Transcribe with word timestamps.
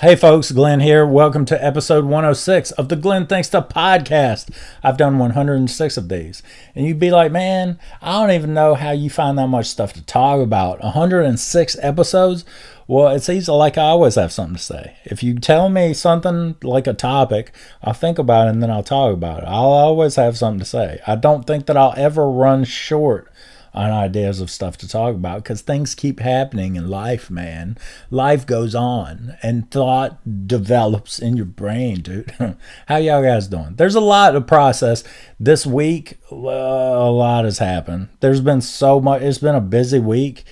Hey 0.00 0.14
folks, 0.14 0.52
Glenn 0.52 0.78
here. 0.78 1.04
Welcome 1.04 1.44
to 1.46 1.64
episode 1.64 2.04
106 2.04 2.70
of 2.70 2.88
the 2.88 2.94
Glenn 2.94 3.26
Thanks 3.26 3.48
to 3.48 3.62
podcast. 3.62 4.48
I've 4.80 4.96
done 4.96 5.18
106 5.18 5.96
of 5.96 6.08
these. 6.08 6.40
And 6.76 6.86
you'd 6.86 7.00
be 7.00 7.10
like, 7.10 7.32
man, 7.32 7.80
I 8.00 8.12
don't 8.12 8.30
even 8.30 8.54
know 8.54 8.76
how 8.76 8.92
you 8.92 9.10
find 9.10 9.36
that 9.36 9.48
much 9.48 9.66
stuff 9.66 9.92
to 9.94 10.02
talk 10.02 10.40
about. 10.40 10.84
106 10.84 11.76
episodes? 11.82 12.44
Well, 12.86 13.08
it's 13.08 13.28
easy, 13.28 13.50
like 13.50 13.76
I 13.76 13.86
always 13.86 14.14
have 14.14 14.30
something 14.30 14.54
to 14.54 14.62
say. 14.62 14.96
If 15.02 15.24
you 15.24 15.34
tell 15.34 15.68
me 15.68 15.92
something 15.94 16.54
like 16.62 16.86
a 16.86 16.94
topic, 16.94 17.52
I'll 17.82 17.92
think 17.92 18.20
about 18.20 18.46
it 18.46 18.50
and 18.50 18.62
then 18.62 18.70
I'll 18.70 18.84
talk 18.84 19.12
about 19.12 19.42
it. 19.42 19.46
I'll 19.46 19.64
always 19.64 20.14
have 20.14 20.38
something 20.38 20.60
to 20.60 20.64
say. 20.64 21.00
I 21.08 21.16
don't 21.16 21.44
think 21.44 21.66
that 21.66 21.76
I'll 21.76 21.94
ever 21.96 22.30
run 22.30 22.62
short 22.62 23.32
on 23.78 23.92
ideas 23.92 24.40
of 24.40 24.50
stuff 24.50 24.76
to 24.76 24.88
talk 24.88 25.14
about 25.14 25.44
because 25.44 25.60
things 25.60 25.94
keep 25.94 26.18
happening 26.18 26.74
in 26.74 26.90
life, 26.90 27.30
man. 27.30 27.78
Life 28.10 28.44
goes 28.44 28.74
on 28.74 29.36
and 29.40 29.70
thought 29.70 30.48
develops 30.48 31.20
in 31.20 31.36
your 31.36 31.46
brain, 31.46 32.00
dude. 32.00 32.34
How 32.86 32.96
y'all 32.96 33.22
guys 33.22 33.46
doing? 33.46 33.76
There's 33.76 33.94
a 33.94 34.00
lot 34.00 34.34
of 34.34 34.48
process 34.48 35.04
this 35.38 35.64
week. 35.64 36.18
A 36.28 36.34
lot 36.34 37.44
has 37.44 37.58
happened. 37.58 38.08
There's 38.18 38.40
been 38.40 38.62
so 38.62 39.00
much. 39.00 39.22
It's 39.22 39.38
been 39.38 39.54
a 39.54 39.60
busy 39.60 40.00
week, 40.00 40.42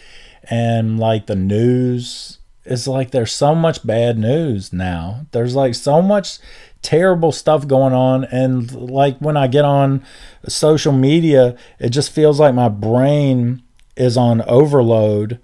and 0.49 1.01
like 1.01 1.27
the 1.27 1.35
news, 1.35 2.39
it's 2.65 2.87
like 2.87 3.11
there's 3.11 3.33
so 3.33 3.57
much 3.57 3.85
bad 3.85 4.19
news 4.19 4.73
now. 4.73 5.27
There's 5.33 5.57
like 5.57 5.75
so 5.75 6.01
much 6.01 6.39
terrible 6.83 7.33
stuff 7.33 7.67
going 7.67 7.93
on. 7.93 8.25
And 8.25 8.73
like 8.73 9.19
when 9.19 9.37
i 9.37 9.47
get 9.47 9.65
on 9.65 10.05
social 10.49 10.93
media 10.93 11.57
it 11.79 11.91
just 11.91 12.13
feels 12.13 12.39
like 12.39 12.55
my 12.55 12.69
brain 12.69 13.63
is 13.97 14.17
on 14.17 14.43
overload 14.43 15.41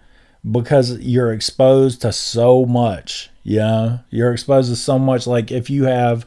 because 0.49 0.99
you're 0.99 1.33
exposed 1.33 2.03
to 2.03 2.13
so 2.13 2.65
much. 2.65 3.31
Yeah, 3.43 3.99
you're 4.11 4.33
exposed 4.33 4.71
to 4.71 4.77
so 4.77 4.99
much. 4.99 5.27
Like 5.27 5.51
if 5.51 5.71
you 5.71 5.85
have 5.85 6.27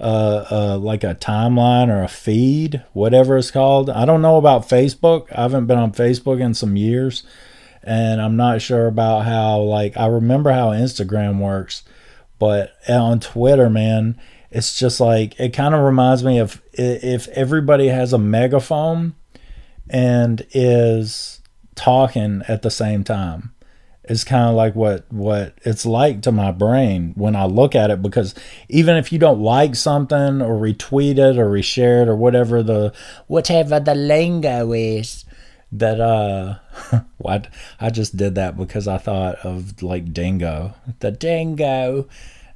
uh, 0.00 0.44
uh, 0.50 0.78
like 0.78 1.04
a 1.04 1.14
timeline 1.14 1.88
or 1.88 2.02
a 2.02 2.08
feed 2.08 2.82
whatever 2.92 3.38
it's 3.38 3.50
called. 3.50 3.88
I 3.88 4.04
don't 4.04 4.22
know 4.22 4.36
about 4.36 4.68
facebook. 4.68 5.30
I 5.32 5.42
haven't 5.42 5.66
been 5.66 5.78
on 5.78 5.92
facebook 5.92 6.40
in 6.40 6.52
some 6.52 6.76
years. 6.76 7.22
And 7.82 8.20
i'm 8.20 8.34
not 8.36 8.62
sure 8.62 8.86
about 8.86 9.26
how 9.26 9.60
like 9.60 9.96
i 9.96 10.06
remember 10.06 10.50
how 10.50 10.70
instagram 10.70 11.38
works 11.38 11.82
but 12.38 12.74
on 12.88 13.20
twitter 13.20 13.68
man 13.68 14.18
it's 14.54 14.78
just 14.78 15.00
like 15.00 15.38
it 15.38 15.52
kind 15.52 15.74
of 15.74 15.82
reminds 15.82 16.22
me 16.22 16.38
of 16.38 16.62
if 16.72 17.26
everybody 17.28 17.88
has 17.88 18.12
a 18.12 18.18
megaphone 18.18 19.14
and 19.90 20.46
is 20.52 21.40
talking 21.74 22.42
at 22.46 22.62
the 22.62 22.70
same 22.70 23.02
time 23.02 23.52
it's 24.04 24.22
kind 24.22 24.48
of 24.48 24.54
like 24.54 24.74
what 24.76 25.10
what 25.12 25.54
it's 25.62 25.84
like 25.84 26.22
to 26.22 26.30
my 26.30 26.52
brain 26.52 27.12
when 27.16 27.34
I 27.34 27.46
look 27.46 27.74
at 27.74 27.90
it 27.90 28.00
because 28.00 28.34
even 28.68 28.96
if 28.96 29.12
you 29.12 29.18
don't 29.18 29.40
like 29.40 29.74
something 29.74 30.40
or 30.40 30.56
retweet 30.56 31.18
it 31.18 31.36
or 31.38 31.50
reshare 31.50 32.02
it 32.02 32.08
or 32.08 32.14
whatever 32.14 32.62
the 32.62 32.92
whatever 33.26 33.80
the 33.80 33.94
lingo 33.94 34.72
is 34.72 35.24
that 35.72 36.00
uh 36.00 36.58
what 37.18 37.48
I 37.80 37.90
just 37.90 38.16
did 38.16 38.36
that 38.36 38.56
because 38.56 38.86
I 38.86 38.98
thought 38.98 39.36
of 39.36 39.82
like 39.82 40.12
dingo 40.12 40.74
the 41.00 41.10
dingo 41.10 42.08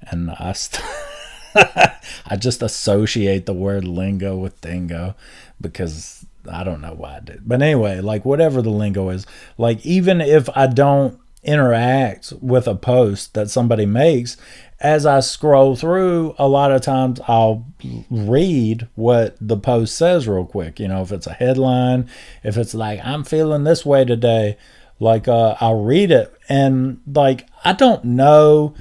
and 0.02 0.30
I 0.30 0.52
st- 0.52 0.84
I 2.26 2.36
just 2.36 2.62
associate 2.62 3.46
the 3.46 3.54
word 3.54 3.84
lingo 3.84 4.36
with 4.36 4.60
dingo 4.60 5.14
because 5.60 6.26
I 6.50 6.64
don't 6.64 6.80
know 6.80 6.94
why 6.94 7.16
I 7.16 7.20
did. 7.20 7.48
But 7.48 7.62
anyway, 7.62 8.00
like 8.00 8.24
whatever 8.24 8.62
the 8.62 8.70
lingo 8.70 9.08
is, 9.10 9.26
like 9.56 9.84
even 9.84 10.20
if 10.20 10.48
I 10.56 10.66
don't 10.66 11.18
interact 11.42 12.32
with 12.40 12.66
a 12.66 12.74
post 12.74 13.34
that 13.34 13.50
somebody 13.50 13.86
makes, 13.86 14.36
as 14.80 15.06
I 15.06 15.20
scroll 15.20 15.76
through, 15.76 16.34
a 16.38 16.48
lot 16.48 16.72
of 16.72 16.82
times 16.82 17.20
I'll 17.26 17.66
read 18.10 18.88
what 18.94 19.36
the 19.40 19.56
post 19.56 19.96
says 19.96 20.28
real 20.28 20.44
quick. 20.44 20.78
You 20.78 20.88
know, 20.88 21.02
if 21.02 21.12
it's 21.12 21.26
a 21.26 21.32
headline, 21.32 22.08
if 22.44 22.56
it's 22.56 22.74
like, 22.74 23.00
I'm 23.04 23.24
feeling 23.24 23.64
this 23.64 23.84
way 23.84 24.04
today, 24.04 24.56
like 25.00 25.28
uh, 25.28 25.56
I'll 25.60 25.82
read 25.82 26.10
it. 26.10 26.32
And 26.48 27.00
like, 27.06 27.46
I 27.64 27.72
don't 27.72 28.04
know 28.04 28.74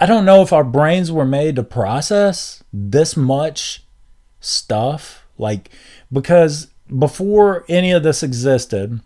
I 0.00 0.06
don't 0.06 0.24
know 0.24 0.40
if 0.40 0.50
our 0.50 0.64
brains 0.64 1.12
were 1.12 1.26
made 1.26 1.56
to 1.56 1.62
process 1.62 2.64
this 2.72 3.18
much 3.18 3.84
stuff. 4.40 5.26
Like, 5.36 5.68
because 6.10 6.68
before 6.98 7.66
any 7.68 7.92
of 7.92 8.02
this 8.02 8.22
existed, 8.22 9.00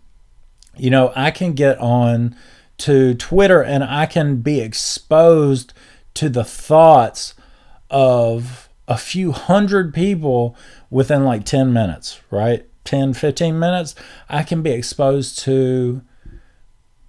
you 0.77 0.89
know, 0.89 1.11
I 1.13 1.31
can 1.31 1.51
get 1.51 1.77
on 1.79 2.33
to 2.77 3.13
Twitter 3.15 3.61
and 3.61 3.83
I 3.83 4.05
can 4.05 4.37
be 4.37 4.61
exposed 4.61 5.73
to 6.13 6.29
the 6.29 6.45
thoughts 6.45 7.33
of 7.89 8.69
a 8.87 8.97
few 8.97 9.33
hundred 9.33 9.93
people 9.93 10.55
within 10.89 11.25
like 11.25 11.43
10 11.43 11.73
minutes, 11.73 12.21
right? 12.31 12.65
10, 12.85 13.13
15 13.13 13.59
minutes. 13.59 13.95
I 14.29 14.43
can 14.43 14.61
be 14.61 14.71
exposed 14.71 15.39
to 15.39 16.01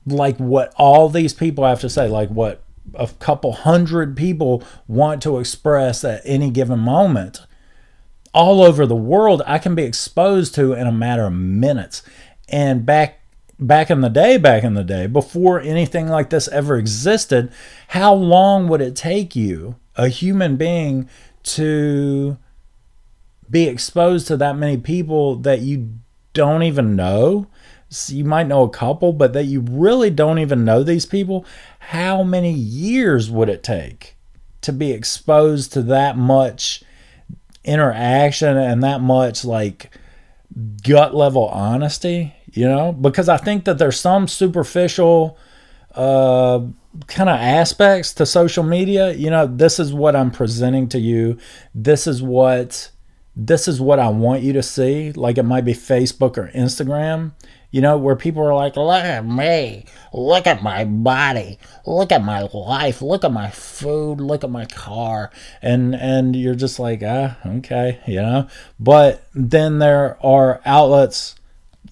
like 0.04 0.38
what 0.38 0.72
all 0.76 1.08
these 1.08 1.34
people 1.34 1.64
have 1.64 1.80
to 1.82 1.88
say, 1.88 2.08
like 2.08 2.30
what 2.30 2.62
a 2.94 3.08
couple 3.19 3.52
hundred 3.52 4.16
people 4.16 4.62
want 4.86 5.22
to 5.22 5.38
express 5.38 6.04
at 6.04 6.22
any 6.24 6.50
given 6.50 6.78
moment 6.78 7.41
all 8.36 8.62
over 8.62 8.84
the 8.86 8.94
world 8.94 9.41
I 9.47 9.58
can 9.58 9.74
be 9.74 9.84
exposed 9.84 10.54
to 10.56 10.74
in 10.74 10.86
a 10.86 10.92
matter 10.92 11.24
of 11.24 11.32
minutes. 11.32 12.02
And 12.48 12.84
back 12.84 13.20
back 13.58 13.91
in 13.91 14.02
the 14.02 14.10
day, 14.10 14.36
back 14.36 14.62
in 14.62 14.74
the 14.74 14.84
day, 14.84 15.06
before 15.06 15.58
anything 15.60 16.08
like 16.08 16.28
this 16.28 16.47
ever 16.48 16.76
existed, 16.76 17.50
how 17.88 18.12
long 18.12 18.69
would 18.69 18.82
it 18.82 18.94
take 18.94 19.34
you, 19.34 19.76
a 19.97 20.08
human 20.08 20.56
being, 20.56 21.08
to 21.42 22.36
be 23.48 23.66
exposed 23.66 24.26
to 24.26 24.36
that 24.36 24.58
many 24.58 24.76
people 24.76 25.36
that 25.36 25.60
you 25.60 25.94
don't 26.34 26.62
even 26.62 26.94
know? 26.94 27.47
You 28.08 28.24
might 28.24 28.48
know 28.48 28.62
a 28.62 28.70
couple, 28.70 29.12
but 29.12 29.32
that 29.32 29.44
you 29.44 29.60
really 29.60 30.10
don't 30.10 30.38
even 30.38 30.64
know 30.64 30.82
these 30.82 31.06
people 31.06 31.44
how 31.78 32.22
many 32.24 32.52
years 32.52 33.30
would 33.30 33.48
it 33.48 33.62
take 33.62 34.16
to 34.60 34.72
be 34.72 34.91
exposed 34.91 35.72
to 35.72 35.82
that 35.82 36.16
much 36.16 36.82
interaction 37.64 38.56
and 38.56 38.82
that 38.82 39.00
much 39.00 39.44
like 39.44 39.97
gut 40.82 41.14
level 41.14 41.47
honesty 41.48 42.34
you 42.56 42.66
know? 42.66 42.92
Because 42.92 43.28
i 43.28 43.36
think 43.36 43.64
that 43.66 43.78
there's 43.78 44.00
some 44.00 44.26
superficial 44.26 45.38
uh 45.94 46.60
kind 47.06 47.28
of 47.28 47.36
aspects 47.38 48.14
to 48.14 48.26
social 48.26 48.64
media. 48.64 49.12
You 49.12 49.30
know 49.30 49.47
this 49.47 49.78
is 49.78 49.92
what 49.92 50.16
i'm 50.16 50.30
presenting 50.30 50.88
to 50.88 50.98
you. 50.98 51.38
This 51.74 52.06
is 52.06 52.22
what 52.22 52.91
this 53.36 53.68
is 53.68 53.80
what 53.80 53.98
i 53.98 54.08
want 54.08 54.42
you 54.42 54.54
to 54.54 54.62
see. 54.62 55.12
Like 55.12 55.38
it 55.38 55.44
might 55.44 55.64
be 55.64 55.74
facebook 55.74 56.38
or 56.38 56.48
instagram 56.48 57.32
you 57.71 57.81
know, 57.81 57.97
where 57.97 58.16
people 58.16 58.43
are 58.43 58.54
like, 58.54 58.77
look 58.77 59.04
at 59.04 59.27
me, 59.27 59.84
look 60.12 60.47
at 60.47 60.62
my 60.62 60.84
body, 60.84 61.59
look 61.84 62.12
at 62.12 62.25
my 62.25 62.49
life, 62.53 63.03
look 63.03 63.25
at 63.25 63.32
my 63.32 63.50
food, 63.50 64.21
look 64.21 64.44
at 64.44 64.50
my 64.50 64.65
car. 64.66 65.31
And 65.62 65.94
and 65.94 66.34
you're 66.34 66.54
just 66.54 66.78
like, 66.78 67.03
ah, 67.04 67.37
okay, 67.44 68.00
you 68.06 68.16
know. 68.16 68.49
But 68.78 69.27
then 69.34 69.78
there 69.78 70.16
are 70.25 70.60
outlets, 70.65 71.34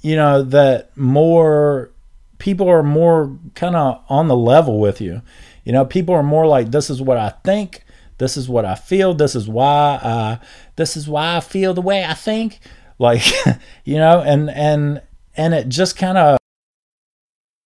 you 0.01 0.17
know, 0.17 0.43
that 0.43 0.97
more 0.97 1.91
people 2.39 2.69
are 2.69 2.83
more 2.83 3.37
kind 3.55 3.77
of 3.77 4.03
on 4.09 4.29
the 4.29 4.37
level 4.37 4.79
with 4.79 5.01
you. 5.01 5.23
You 5.65 5.73
know, 5.73 5.85
people 5.85 6.15
are 6.15 6.23
more 6.23 6.47
like, 6.47 6.71
this 6.71 6.91
is 6.91 7.01
what 7.01 7.17
I 7.17 7.31
think, 7.31 7.83
this 8.19 8.37
is 8.37 8.49
what 8.49 8.65
I 8.65 8.75
feel, 8.75 9.15
this 9.15 9.35
is 9.35 9.49
why 9.49 9.99
I 10.03 10.39
this 10.77 10.97
is 10.97 11.09
why 11.09 11.37
I 11.37 11.41
feel 11.41 11.75
the 11.75 11.83
way 11.83 12.05
I 12.05 12.15
think. 12.15 12.61
Like, 12.99 13.23
you 13.85 13.97
know, 13.97 14.21
and 14.21 14.51
and 14.51 15.03
and 15.37 15.55
it 15.55 15.69
just 15.69 15.97
kind 15.97 16.19
of 16.19 16.39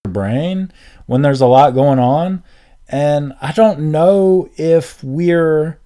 brain 0.04 0.72
when 1.06 1.22
there's 1.22 1.40
a 1.40 1.46
lot 1.46 1.74
going 1.74 1.98
on. 1.98 2.42
And 2.90 3.34
i 3.42 3.52
don't 3.52 3.80
know 3.80 4.48
if 4.56 5.02
we're 5.04 5.78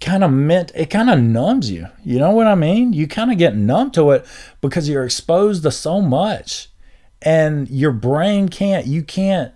kind 0.00 0.24
of 0.24 0.30
meant 0.30 0.72
it 0.74 0.90
kind 0.90 1.10
of 1.10 1.20
numbs 1.20 1.70
you. 1.70 1.88
You 2.04 2.18
know 2.18 2.30
what 2.30 2.46
i 2.46 2.54
mean? 2.54 2.92
You 2.92 3.06
kind 3.06 3.30
of 3.30 3.38
get 3.38 3.56
numb 3.56 3.90
to 3.92 4.10
it 4.12 4.26
because 4.60 4.88
you're 4.88 5.04
exposed 5.04 5.62
to 5.64 5.70
so 5.70 6.00
much. 6.00 6.68
And 7.22 7.68
your 7.68 7.92
brain 7.92 8.48
can't 8.48 8.86
you 8.86 9.02
can't 9.02 9.52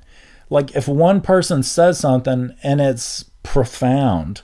like 0.48 0.74
if 0.74 0.88
one 0.88 1.20
person 1.20 1.62
says 1.62 1.98
something 1.98 2.54
and 2.62 2.80
it's 2.80 3.24
profound 3.42 4.42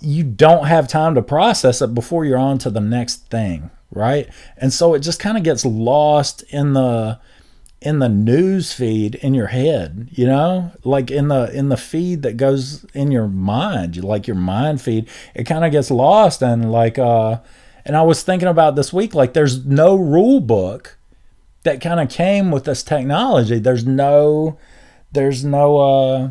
you 0.00 0.24
don't 0.24 0.66
have 0.66 0.88
time 0.88 1.14
to 1.14 1.22
process 1.22 1.82
it 1.82 1.94
before 1.94 2.24
you're 2.24 2.38
on 2.38 2.58
to 2.58 2.70
the 2.70 2.80
next 2.80 3.30
thing 3.30 3.70
right? 3.90 4.28
And 4.56 4.72
so 4.72 4.94
it 4.94 5.00
just 5.00 5.20
kind 5.20 5.36
of 5.36 5.42
gets 5.42 5.64
lost 5.64 6.42
in 6.50 6.72
the 6.74 7.18
in 7.80 7.98
the 7.98 8.08
news 8.08 8.74
feed 8.74 9.14
in 9.16 9.32
your 9.32 9.46
head, 9.46 10.08
you 10.10 10.26
know, 10.26 10.70
like 10.84 11.10
in 11.10 11.28
the 11.28 11.50
in 11.56 11.70
the 11.70 11.76
feed 11.76 12.22
that 12.22 12.36
goes 12.36 12.84
in 12.92 13.10
your 13.10 13.26
mind, 13.26 14.04
like 14.04 14.26
your 14.26 14.36
mind 14.36 14.82
feed, 14.82 15.08
it 15.34 15.44
kind 15.44 15.64
of 15.64 15.72
gets 15.72 15.90
lost 15.90 16.42
and 16.42 16.70
like 16.70 16.98
uh 16.98 17.40
and 17.84 17.96
I 17.96 18.02
was 18.02 18.22
thinking 18.22 18.48
about 18.48 18.76
this 18.76 18.92
week 18.92 19.14
like 19.14 19.32
there's 19.32 19.64
no 19.64 19.96
rule 19.96 20.40
book 20.40 20.98
that 21.62 21.80
kind 21.80 22.00
of 22.00 22.10
came 22.10 22.50
with 22.50 22.64
this 22.64 22.82
technology. 22.82 23.58
There's 23.58 23.86
no 23.86 24.58
there's 25.12 25.44
no 25.44 25.78
uh 25.78 26.30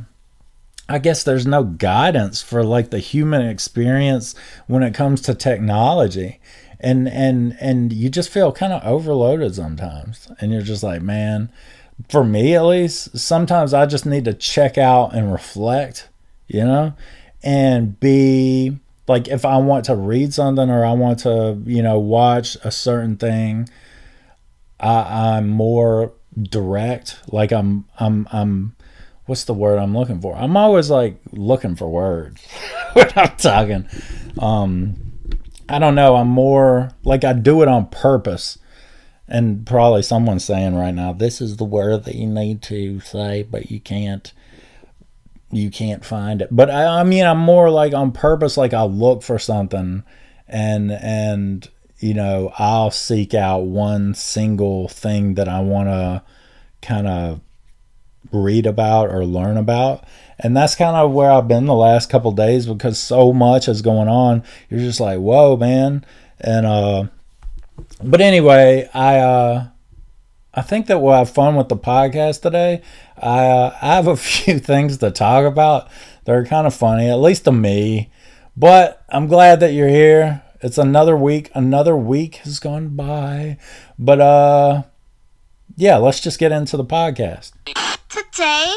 I 0.87 0.97
guess 0.97 1.23
there's 1.23 1.45
no 1.45 1.63
guidance 1.63 2.41
for 2.41 2.63
like 2.63 2.89
the 2.89 2.99
human 2.99 3.41
experience 3.41 4.33
when 4.67 4.81
it 4.81 4.95
comes 4.95 5.21
to 5.21 5.35
technology. 5.35 6.39
And 6.79 7.09
and 7.09 7.57
and 7.59 7.91
you 7.91 8.09
just 8.09 8.29
feel 8.29 8.51
kind 8.51 8.71
of 8.71 8.83
overloaded 8.83 9.55
sometimes. 9.55 10.31
And 10.39 10.51
you're 10.51 10.61
just 10.61 10.83
like, 10.83 11.01
man, 11.01 11.51
for 12.07 12.23
me 12.23 12.55
at 12.55 12.63
least, 12.63 13.17
sometimes 13.17 13.73
I 13.73 13.85
just 13.85 14.05
need 14.05 14.25
to 14.25 14.33
check 14.33 14.77
out 14.77 15.13
and 15.13 15.31
reflect, 15.31 16.07
you 16.47 16.63
know, 16.63 16.93
and 17.43 17.99
be 17.99 18.77
like 19.07 19.27
if 19.27 19.43
I 19.43 19.57
want 19.57 19.85
to 19.85 19.95
read 19.95 20.33
something 20.33 20.69
or 20.69 20.85
I 20.85 20.93
want 20.93 21.19
to, 21.19 21.61
you 21.65 21.81
know, 21.81 21.99
watch 21.99 22.55
a 22.63 22.71
certain 22.71 23.17
thing, 23.17 23.67
I, 24.79 25.35
I'm 25.35 25.49
more 25.49 26.13
direct. 26.41 27.19
Like 27.31 27.51
I'm 27.51 27.85
I'm 27.99 28.27
I'm 28.31 28.75
what's 29.25 29.43
the 29.43 29.53
word 29.53 29.79
I'm 29.79 29.95
looking 29.95 30.21
for? 30.21 30.35
I'm 30.35 30.55
always 30.55 30.89
like 30.89 31.17
looking 31.31 31.75
for 31.75 31.89
words 31.89 32.41
when 32.93 33.11
I'm 33.15 33.35
talking. 33.37 33.87
Um, 34.37 35.08
I 35.69 35.79
don't 35.79 35.95
know. 35.95 36.15
I'm 36.15 36.27
more 36.29 36.91
like 37.03 37.23
I 37.23 37.33
do 37.33 37.61
it 37.61 37.67
on 37.67 37.87
purpose. 37.87 38.57
And 39.27 39.65
probably 39.65 40.01
someone's 40.01 40.43
saying 40.43 40.75
right 40.75 40.93
now, 40.93 41.13
this 41.13 41.39
is 41.39 41.57
the 41.57 41.63
word 41.65 42.05
that 42.05 42.15
you 42.15 42.25
need 42.25 42.63
to 42.63 42.99
say, 42.99 43.43
but 43.43 43.69
you 43.71 43.79
can't. 43.79 44.31
You 45.51 45.71
can't 45.71 46.05
find 46.05 46.43
it. 46.43 46.49
But 46.51 46.69
I, 46.69 46.99
I 46.99 47.03
mean, 47.03 47.25
I'm 47.25 47.39
more 47.39 47.71
like 47.71 47.93
on 47.95 48.11
purpose. 48.11 48.55
Like 48.55 48.71
I'll 48.71 48.91
look 48.91 49.23
for 49.23 49.39
something, 49.39 50.03
and 50.47 50.91
and 50.91 51.67
you 51.97 52.13
know 52.13 52.53
I'll 52.59 52.91
seek 52.91 53.33
out 53.33 53.63
one 53.63 54.13
single 54.13 54.87
thing 54.87 55.33
that 55.33 55.47
I 55.47 55.59
want 55.61 55.89
to 55.89 56.21
kind 56.83 57.07
of 57.07 57.41
read 58.31 58.67
about 58.67 59.09
or 59.09 59.25
learn 59.25 59.57
about. 59.57 60.05
And 60.39 60.55
that's 60.55 60.75
kind 60.75 60.95
of 60.95 61.11
where 61.11 61.29
I've 61.29 61.49
been 61.49 61.65
the 61.65 61.73
last 61.73 62.09
couple 62.09 62.31
days 62.31 62.65
because 62.65 62.97
so 62.97 63.33
much 63.33 63.67
is 63.67 63.81
going 63.81 64.07
on. 64.07 64.43
You're 64.69 64.79
just 64.79 65.01
like, 65.01 65.19
whoa, 65.19 65.57
man. 65.57 66.05
And 66.39 66.65
uh 66.65 67.03
but 68.01 68.21
anyway, 68.21 68.89
I 68.93 69.17
uh 69.17 69.67
I 70.53 70.61
think 70.61 70.87
that 70.87 70.99
we'll 70.99 71.13
have 71.13 71.29
fun 71.29 71.55
with 71.55 71.67
the 71.67 71.75
podcast 71.75 72.41
today. 72.41 72.81
I 73.17 73.47
uh, 73.47 73.77
I 73.81 73.95
have 73.95 74.07
a 74.07 74.15
few 74.17 74.59
things 74.59 74.97
to 74.97 75.11
talk 75.11 75.45
about. 75.45 75.89
They're 76.23 76.45
kind 76.45 76.65
of 76.67 76.73
funny, 76.73 77.09
at 77.09 77.19
least 77.19 77.45
to 77.45 77.51
me. 77.51 78.09
But 78.55 79.03
I'm 79.09 79.27
glad 79.27 79.59
that 79.59 79.73
you're 79.73 79.89
here. 79.89 80.41
It's 80.61 80.77
another 80.77 81.15
week. 81.17 81.49
Another 81.53 81.95
week 81.95 82.35
has 82.37 82.59
gone 82.59 82.95
by. 82.95 83.57
But 83.97 84.21
uh 84.21 84.83
yeah, 85.75 85.97
let's 85.97 86.21
just 86.21 86.39
get 86.39 86.53
into 86.53 86.77
the 86.77 86.85
podcast. 86.85 87.51
Today, 88.09 88.73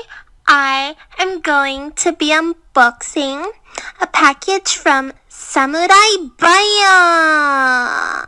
I 0.46 0.96
am 1.18 1.40
going 1.40 1.92
to 1.92 2.12
be 2.12 2.30
unboxing 2.30 3.50
a 4.00 4.06
package 4.06 4.76
from 4.76 5.12
Samurai 5.28 6.28
Baya. 6.38 8.26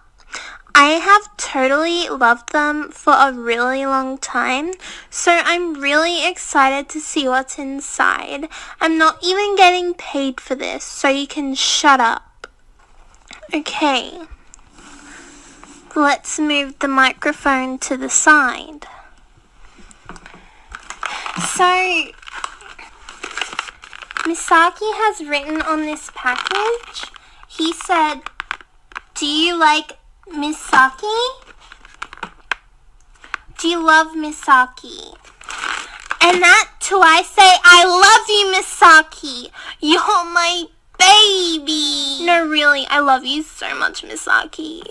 I 0.76 0.98
have 1.00 1.36
totally 1.36 2.08
loved 2.08 2.52
them 2.52 2.90
for 2.90 3.14
a 3.16 3.32
really 3.32 3.86
long 3.86 4.18
time, 4.18 4.72
so 5.08 5.40
I'm 5.44 5.74
really 5.74 6.26
excited 6.26 6.88
to 6.90 7.00
see 7.00 7.28
what's 7.28 7.58
inside. 7.58 8.48
I'm 8.80 8.98
not 8.98 9.18
even 9.22 9.54
getting 9.54 9.94
paid 9.94 10.40
for 10.40 10.56
this, 10.56 10.82
so 10.82 11.08
you 11.08 11.28
can 11.28 11.54
shut 11.54 12.00
up. 12.00 12.48
Okay. 13.54 14.22
Let's 15.94 16.40
move 16.40 16.80
the 16.80 16.88
microphone 16.88 17.78
to 17.78 17.96
the 17.96 18.10
side. 18.10 18.88
So, 21.54 22.12
Misaki 24.24 24.90
has 25.04 25.26
written 25.26 25.60
on 25.62 25.82
this 25.82 26.10
package, 26.14 27.10
he 27.48 27.72
said, 27.72 28.22
Do 29.14 29.26
you 29.26 29.58
like 29.58 29.98
Misaki? 30.28 31.18
Do 33.58 33.68
you 33.68 33.84
love 33.84 34.08
Misaki? 34.16 35.16
And 36.20 36.42
that 36.42 36.70
too, 36.80 37.00
I 37.02 37.22
say, 37.22 37.50
I 37.64 37.84
love 37.84 38.28
you, 38.28 38.52
Misaki. 38.56 39.50
You're 39.80 40.24
my 40.32 40.64
baby. 40.98 42.24
No, 42.24 42.46
really, 42.48 42.86
I 42.88 43.00
love 43.00 43.24
you 43.24 43.42
so 43.42 43.74
much, 43.76 44.02
Misaki. 44.02 44.82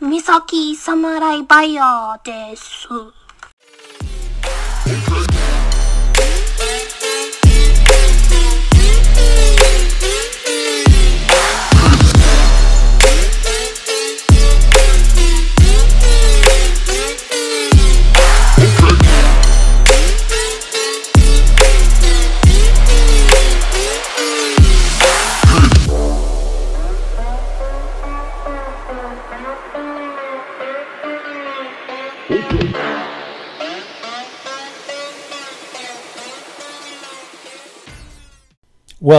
Misaki 0.00 0.74
Samurai 0.76 1.42
Baya 1.42 2.16
desu. 2.24 3.12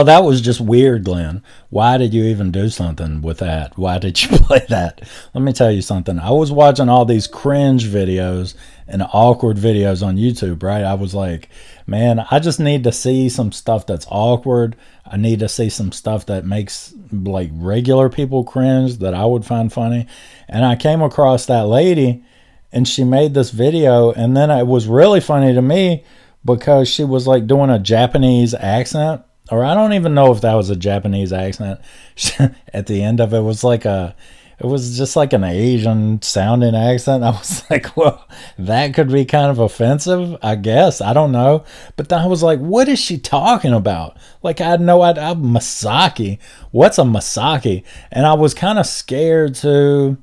Well, 0.02 0.20
that 0.20 0.24
was 0.24 0.40
just 0.40 0.60
weird, 0.60 1.04
Glenn. 1.04 1.44
Why 1.70 1.96
did 1.96 2.12
you 2.12 2.24
even 2.24 2.50
do 2.50 2.70
something 2.70 3.22
with 3.22 3.38
that? 3.38 3.78
Why 3.78 3.98
did 3.98 4.20
you 4.20 4.28
play 4.36 4.66
that? 4.68 5.00
Let 5.32 5.44
me 5.44 5.52
tell 5.52 5.70
you 5.70 5.80
something. 5.80 6.18
I 6.18 6.32
was 6.32 6.50
watching 6.50 6.88
all 6.88 7.04
these 7.04 7.28
cringe 7.28 7.86
videos 7.86 8.54
and 8.88 9.04
awkward 9.12 9.58
videos 9.58 10.04
on 10.04 10.16
YouTube, 10.16 10.64
right? 10.64 10.82
I 10.82 10.94
was 10.94 11.14
like, 11.14 11.50
man, 11.86 12.26
I 12.32 12.40
just 12.40 12.58
need 12.58 12.82
to 12.82 12.90
see 12.90 13.28
some 13.28 13.52
stuff 13.52 13.86
that's 13.86 14.04
awkward. 14.10 14.74
I 15.06 15.18
need 15.18 15.38
to 15.38 15.48
see 15.48 15.68
some 15.68 15.92
stuff 15.92 16.26
that 16.26 16.44
makes 16.44 16.92
like 17.12 17.50
regular 17.52 18.08
people 18.08 18.42
cringe 18.42 18.96
that 18.96 19.14
I 19.14 19.24
would 19.24 19.44
find 19.44 19.72
funny. 19.72 20.08
And 20.48 20.64
I 20.64 20.74
came 20.74 21.00
across 21.00 21.46
that 21.46 21.68
lady 21.68 22.24
and 22.72 22.88
she 22.88 23.04
made 23.04 23.34
this 23.34 23.52
video. 23.52 24.10
And 24.10 24.36
then 24.36 24.50
it 24.50 24.66
was 24.66 24.88
really 24.88 25.20
funny 25.20 25.54
to 25.54 25.62
me 25.62 26.02
because 26.44 26.88
she 26.88 27.04
was 27.04 27.28
like 27.28 27.46
doing 27.46 27.70
a 27.70 27.78
Japanese 27.78 28.52
accent 28.52 29.22
or 29.50 29.64
I 29.64 29.74
don't 29.74 29.92
even 29.92 30.14
know 30.14 30.32
if 30.32 30.40
that 30.42 30.54
was 30.54 30.70
a 30.70 30.76
Japanese 30.76 31.32
accent. 31.32 31.80
At 32.72 32.86
the 32.86 33.02
end 33.02 33.20
of 33.20 33.34
it 33.34 33.40
was 33.40 33.64
like 33.64 33.84
a 33.84 34.14
it 34.62 34.66
was 34.66 34.96
just 34.96 35.16
like 35.16 35.32
an 35.32 35.42
Asian 35.42 36.22
sounding 36.22 36.76
accent. 36.76 37.24
I 37.24 37.30
was 37.30 37.68
like, 37.68 37.96
well, 37.96 38.26
that 38.58 38.94
could 38.94 39.10
be 39.10 39.24
kind 39.24 39.50
of 39.50 39.58
offensive, 39.58 40.36
I 40.40 40.54
guess. 40.54 41.00
I 41.00 41.12
don't 41.12 41.32
know. 41.32 41.64
But 41.96 42.08
then 42.08 42.20
I 42.20 42.26
was 42.26 42.44
like, 42.44 42.60
what 42.60 42.88
is 42.88 43.00
she 43.00 43.18
talking 43.18 43.72
about? 43.72 44.16
Like, 44.42 44.60
I 44.60 44.76
no 44.76 45.02
idea. 45.02 45.34
Masaki. 45.34 46.38
What's 46.70 46.98
a 46.98 47.02
Masaki? 47.02 47.84
And 48.12 48.24
I 48.24 48.34
was 48.34 48.54
kind 48.54 48.78
of 48.78 48.86
scared 48.86 49.56
to 49.56 50.16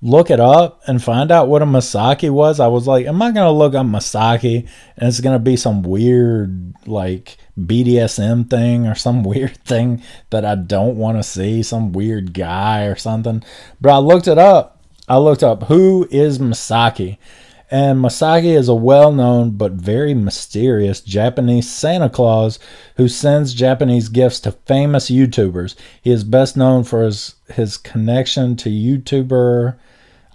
look 0.00 0.30
it 0.30 0.40
up 0.40 0.80
and 0.86 1.02
find 1.02 1.30
out 1.30 1.48
what 1.48 1.62
a 1.62 1.66
Masaki 1.66 2.30
was. 2.30 2.60
I 2.60 2.68
was 2.68 2.86
like, 2.86 3.06
am 3.06 3.20
I 3.20 3.32
going 3.32 3.46
to 3.46 3.50
look 3.50 3.74
up 3.74 3.86
Masaki 3.86 4.66
and 4.96 5.08
it's 5.08 5.20
going 5.20 5.34
to 5.36 5.42
be 5.42 5.56
some 5.56 5.82
weird, 5.82 6.74
like, 6.86 7.36
BDSM 7.58 8.48
thing 8.48 8.86
or 8.86 8.94
some 8.94 9.22
weird 9.24 9.56
thing 9.58 10.02
that 10.30 10.44
I 10.44 10.54
don't 10.54 10.96
want 10.96 11.18
to 11.18 11.22
see, 11.22 11.62
some 11.62 11.92
weird 11.92 12.34
guy 12.34 12.84
or 12.84 12.96
something. 12.96 13.42
But 13.80 13.92
I 13.92 13.98
looked 13.98 14.28
it 14.28 14.38
up. 14.38 14.82
I 15.08 15.18
looked 15.18 15.42
up 15.42 15.64
who 15.64 16.08
is 16.10 16.38
Masaki. 16.38 17.18
And 17.70 17.98
Masaki 17.98 18.56
is 18.56 18.68
a 18.68 18.74
well 18.74 19.10
known 19.10 19.52
but 19.52 19.72
very 19.72 20.14
mysterious 20.14 21.00
Japanese 21.00 21.70
Santa 21.70 22.08
Claus 22.08 22.58
who 22.96 23.08
sends 23.08 23.54
Japanese 23.54 24.08
gifts 24.08 24.38
to 24.40 24.52
famous 24.52 25.10
YouTubers. 25.10 25.74
He 26.00 26.10
is 26.10 26.24
best 26.24 26.56
known 26.56 26.84
for 26.84 27.02
his, 27.02 27.34
his 27.48 27.76
connection 27.76 28.56
to 28.56 28.68
YouTuber 28.68 29.76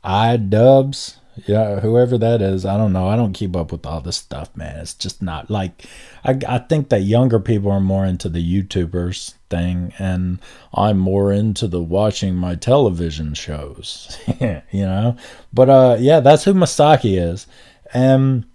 iDubbbz. 0.04 1.19
Yeah, 1.46 1.80
whoever 1.80 2.18
that 2.18 2.42
is, 2.42 2.66
I 2.66 2.78
don't 2.78 2.94
know. 2.94 3.08
I 3.08 3.16
don't 3.16 3.34
keep 3.34 3.56
up 3.56 3.72
with 3.72 3.86
all 3.86 4.02
this 4.02 4.18
stuff, 4.18 4.56
man. 4.56 4.78
It's 4.78 4.94
just 4.94 5.22
not 5.22 5.50
like 5.50 5.86
I, 6.24 6.38
I 6.48 6.60
think 6.60 6.90
that 6.90 7.02
younger 7.02 7.40
people 7.40 7.72
are 7.72 7.80
more 7.80 8.06
into 8.06 8.30
the 8.30 8.44
YouTubers 8.44 9.34
thing, 9.50 9.94
and 10.00 10.40
I'm 10.74 10.98
more 10.98 11.32
into 11.32 11.68
the 11.68 11.82
watching 11.82 12.36
my 12.36 12.56
television 12.56 13.34
shows, 13.34 14.18
you 14.40 14.62
know. 14.86 15.18
But 15.54 15.70
uh, 15.70 15.98
yeah, 16.00 16.20
that's 16.20 16.44
who 16.44 16.54
Masaki 16.54 17.22
is, 17.22 17.48
and 17.94 18.46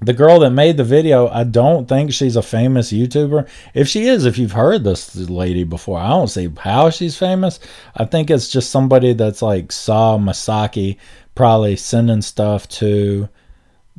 the 0.00 0.12
girl 0.12 0.40
that 0.40 0.50
made 0.50 0.76
the 0.76 0.84
video, 0.84 1.28
I 1.28 1.44
don't 1.44 1.88
think 1.88 2.12
she's 2.12 2.36
a 2.36 2.42
famous 2.42 2.92
YouTuber. 2.92 3.48
If 3.72 3.88
she 3.88 4.06
is, 4.06 4.26
if 4.26 4.36
you've 4.36 4.52
heard 4.52 4.84
this 4.84 5.16
lady 5.16 5.64
before, 5.64 5.98
I 5.98 6.08
don't 6.08 6.28
see 6.28 6.52
how 6.58 6.90
she's 6.90 7.16
famous. 7.16 7.58
I 7.96 8.04
think 8.04 8.30
it's 8.30 8.50
just 8.50 8.70
somebody 8.70 9.14
that's 9.14 9.40
like 9.40 9.72
saw 9.72 10.18
Masaki 10.18 10.98
probably 11.36 11.76
sending 11.76 12.22
stuff 12.22 12.66
to 12.68 13.28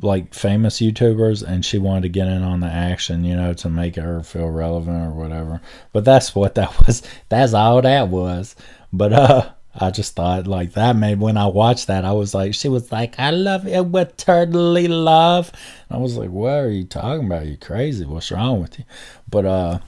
like 0.00 0.34
famous 0.34 0.78
YouTubers 0.80 1.42
and 1.42 1.64
she 1.64 1.78
wanted 1.78 2.02
to 2.02 2.08
get 2.08 2.28
in 2.28 2.42
on 2.42 2.60
the 2.60 2.68
action, 2.68 3.24
you 3.24 3.34
know, 3.34 3.52
to 3.54 3.68
make 3.68 3.96
her 3.96 4.22
feel 4.22 4.48
relevant 4.48 5.08
or 5.08 5.10
whatever. 5.10 5.60
But 5.92 6.04
that's 6.04 6.34
what 6.34 6.54
that 6.56 6.76
was. 6.86 7.02
That's 7.28 7.54
all 7.54 7.80
that 7.82 8.08
was. 8.08 8.54
But 8.92 9.12
uh 9.12 9.50
I 9.80 9.90
just 9.90 10.16
thought 10.16 10.46
like 10.46 10.72
that 10.72 10.96
made 10.96 11.20
when 11.20 11.36
I 11.36 11.46
watched 11.46 11.86
that 11.86 12.04
I 12.04 12.12
was 12.12 12.34
like 12.34 12.54
she 12.54 12.68
was 12.68 12.90
like 12.90 13.18
I 13.18 13.30
love 13.30 13.66
it 13.66 13.86
with 13.86 14.16
totally 14.16 14.88
love. 14.88 15.50
And 15.88 15.98
I 15.98 16.00
was 16.00 16.16
like 16.16 16.30
what 16.30 16.54
are 16.54 16.70
you 16.70 16.84
talking 16.84 17.26
about? 17.26 17.42
Are 17.42 17.46
you 17.46 17.56
crazy? 17.56 18.04
What's 18.04 18.30
wrong 18.30 18.60
with 18.60 18.78
you? 18.78 18.84
But 19.28 19.46
uh 19.46 19.78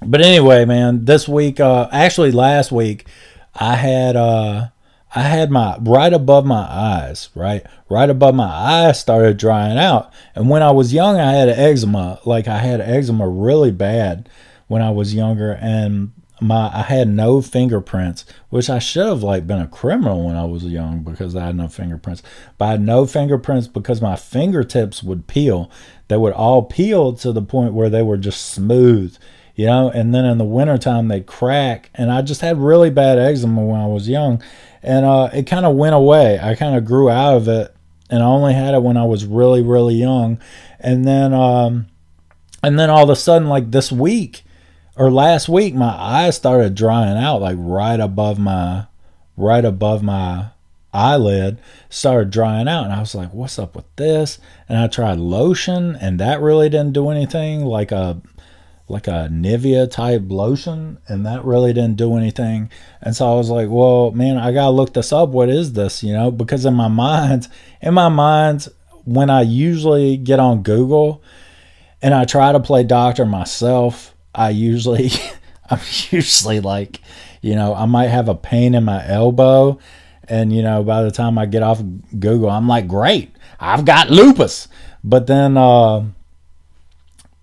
but 0.00 0.20
anyway, 0.20 0.64
man, 0.64 1.04
this 1.04 1.26
week 1.26 1.60
uh 1.60 1.88
actually 1.92 2.32
last 2.32 2.72
week 2.72 3.06
I 3.54 3.74
had 3.74 4.16
uh 4.16 4.68
I 5.14 5.22
had 5.22 5.50
my 5.50 5.78
right 5.80 6.12
above 6.12 6.44
my 6.44 6.66
eyes, 6.68 7.30
right? 7.34 7.64
Right 7.88 8.10
above 8.10 8.34
my 8.34 8.44
eyes 8.44 9.00
started 9.00 9.38
drying 9.38 9.78
out. 9.78 10.12
And 10.34 10.50
when 10.50 10.62
I 10.62 10.70
was 10.70 10.92
young, 10.92 11.18
I 11.18 11.32
had 11.32 11.48
eczema. 11.48 12.20
Like 12.24 12.46
I 12.46 12.58
had 12.58 12.80
eczema 12.80 13.28
really 13.28 13.70
bad 13.70 14.28
when 14.66 14.82
I 14.82 14.90
was 14.90 15.14
younger 15.14 15.52
and 15.60 16.12
my 16.40 16.70
I 16.72 16.82
had 16.82 17.08
no 17.08 17.42
fingerprints, 17.42 18.24
which 18.50 18.70
I 18.70 18.78
should 18.78 19.06
have 19.06 19.22
like 19.22 19.46
been 19.46 19.60
a 19.60 19.66
criminal 19.66 20.24
when 20.26 20.36
I 20.36 20.44
was 20.44 20.64
young 20.64 21.00
because 21.00 21.34
I 21.34 21.46
had 21.46 21.56
no 21.56 21.68
fingerprints. 21.68 22.22
But 22.56 22.64
I 22.66 22.70
had 22.72 22.80
no 22.82 23.06
fingerprints 23.06 23.66
because 23.66 24.00
my 24.00 24.16
fingertips 24.16 25.02
would 25.02 25.26
peel. 25.26 25.70
They 26.08 26.16
would 26.16 26.32
all 26.32 26.62
peel 26.62 27.12
to 27.14 27.32
the 27.32 27.42
point 27.42 27.74
where 27.74 27.90
they 27.90 28.02
were 28.02 28.16
just 28.16 28.46
smooth, 28.46 29.16
you 29.58 29.66
know, 29.66 29.90
and 29.90 30.14
then 30.14 30.24
in 30.24 30.38
the 30.38 30.44
wintertime 30.44 31.08
they'd 31.08 31.26
crack. 31.26 31.90
And 31.96 32.12
I 32.12 32.22
just 32.22 32.42
had 32.42 32.58
really 32.58 32.90
bad 32.90 33.18
eczema 33.18 33.60
when 33.64 33.80
I 33.80 33.88
was 33.88 34.08
young. 34.08 34.40
And 34.84 35.04
uh, 35.04 35.30
it 35.34 35.48
kind 35.48 35.66
of 35.66 35.74
went 35.74 35.96
away. 35.96 36.38
I 36.40 36.54
kind 36.54 36.76
of 36.76 36.84
grew 36.84 37.10
out 37.10 37.36
of 37.36 37.48
it 37.48 37.74
and 38.08 38.22
I 38.22 38.26
only 38.26 38.54
had 38.54 38.74
it 38.74 38.84
when 38.84 38.96
I 38.96 39.02
was 39.02 39.26
really, 39.26 39.60
really 39.60 39.96
young. 39.96 40.38
And 40.78 41.04
then 41.04 41.34
um 41.34 41.88
and 42.62 42.78
then 42.78 42.88
all 42.88 43.02
of 43.02 43.10
a 43.10 43.16
sudden, 43.16 43.48
like 43.48 43.72
this 43.72 43.90
week, 43.90 44.44
or 44.94 45.10
last 45.10 45.48
week 45.48 45.74
my 45.74 45.90
eyes 45.90 46.36
started 46.36 46.76
drying 46.76 47.18
out 47.18 47.40
like 47.40 47.56
right 47.58 47.98
above 47.98 48.38
my 48.38 48.86
right 49.36 49.64
above 49.64 50.04
my 50.04 50.50
eyelid 50.94 51.60
started 51.90 52.30
drying 52.30 52.68
out 52.68 52.84
and 52.84 52.92
I 52.92 53.00
was 53.00 53.14
like 53.14 53.32
what's 53.34 53.58
up 53.58 53.76
with 53.76 53.84
this 53.96 54.38
and 54.68 54.78
I 54.78 54.86
tried 54.86 55.18
lotion 55.18 55.96
and 56.00 56.18
that 56.18 56.40
really 56.40 56.68
didn't 56.68 56.94
do 56.94 57.10
anything 57.10 57.64
like 57.64 57.92
a 57.92 58.20
like 58.88 59.06
a 59.06 59.28
Nivea 59.30 59.90
type 59.90 60.22
lotion 60.28 60.98
and 61.08 61.26
that 61.26 61.44
really 61.44 61.72
didn't 61.72 61.96
do 61.96 62.16
anything 62.16 62.70
and 63.02 63.14
so 63.14 63.30
I 63.30 63.34
was 63.34 63.50
like 63.50 63.68
well 63.68 64.10
man 64.12 64.38
I 64.38 64.52
gotta 64.52 64.70
look 64.70 64.94
this 64.94 65.12
up 65.12 65.28
what 65.28 65.48
is 65.48 65.74
this 65.74 66.02
you 66.02 66.12
know 66.12 66.30
because 66.30 66.64
in 66.64 66.74
my 66.74 66.88
mind 67.06 67.48
in 67.80 67.94
my 67.94 68.08
mind 68.08 68.68
when 69.04 69.30
I 69.30 69.42
usually 69.42 70.16
get 70.16 70.38
on 70.40 70.62
Google 70.62 71.22
and 72.00 72.14
I 72.14 72.24
try 72.24 72.52
to 72.52 72.60
play 72.60 72.82
doctor 72.82 73.26
myself 73.26 74.14
I 74.34 74.50
usually 74.50 75.10
I'm 75.70 75.80
usually 76.10 76.60
like, 76.60 77.00
you 77.42 77.54
know, 77.54 77.74
I 77.74 77.84
might 77.84 78.08
have 78.08 78.28
a 78.28 78.34
pain 78.34 78.74
in 78.74 78.84
my 78.84 79.06
elbow 79.06 79.78
and 80.24 80.52
you 80.52 80.62
know, 80.62 80.82
by 80.82 81.02
the 81.02 81.10
time 81.10 81.38
I 81.38 81.46
get 81.46 81.62
off 81.62 81.82
Google, 82.18 82.50
I'm 82.50 82.68
like, 82.68 82.86
"Great. 82.86 83.32
I've 83.58 83.84
got 83.84 84.10
lupus." 84.10 84.68
But 85.02 85.26
then 85.26 85.56
uh 85.56 86.04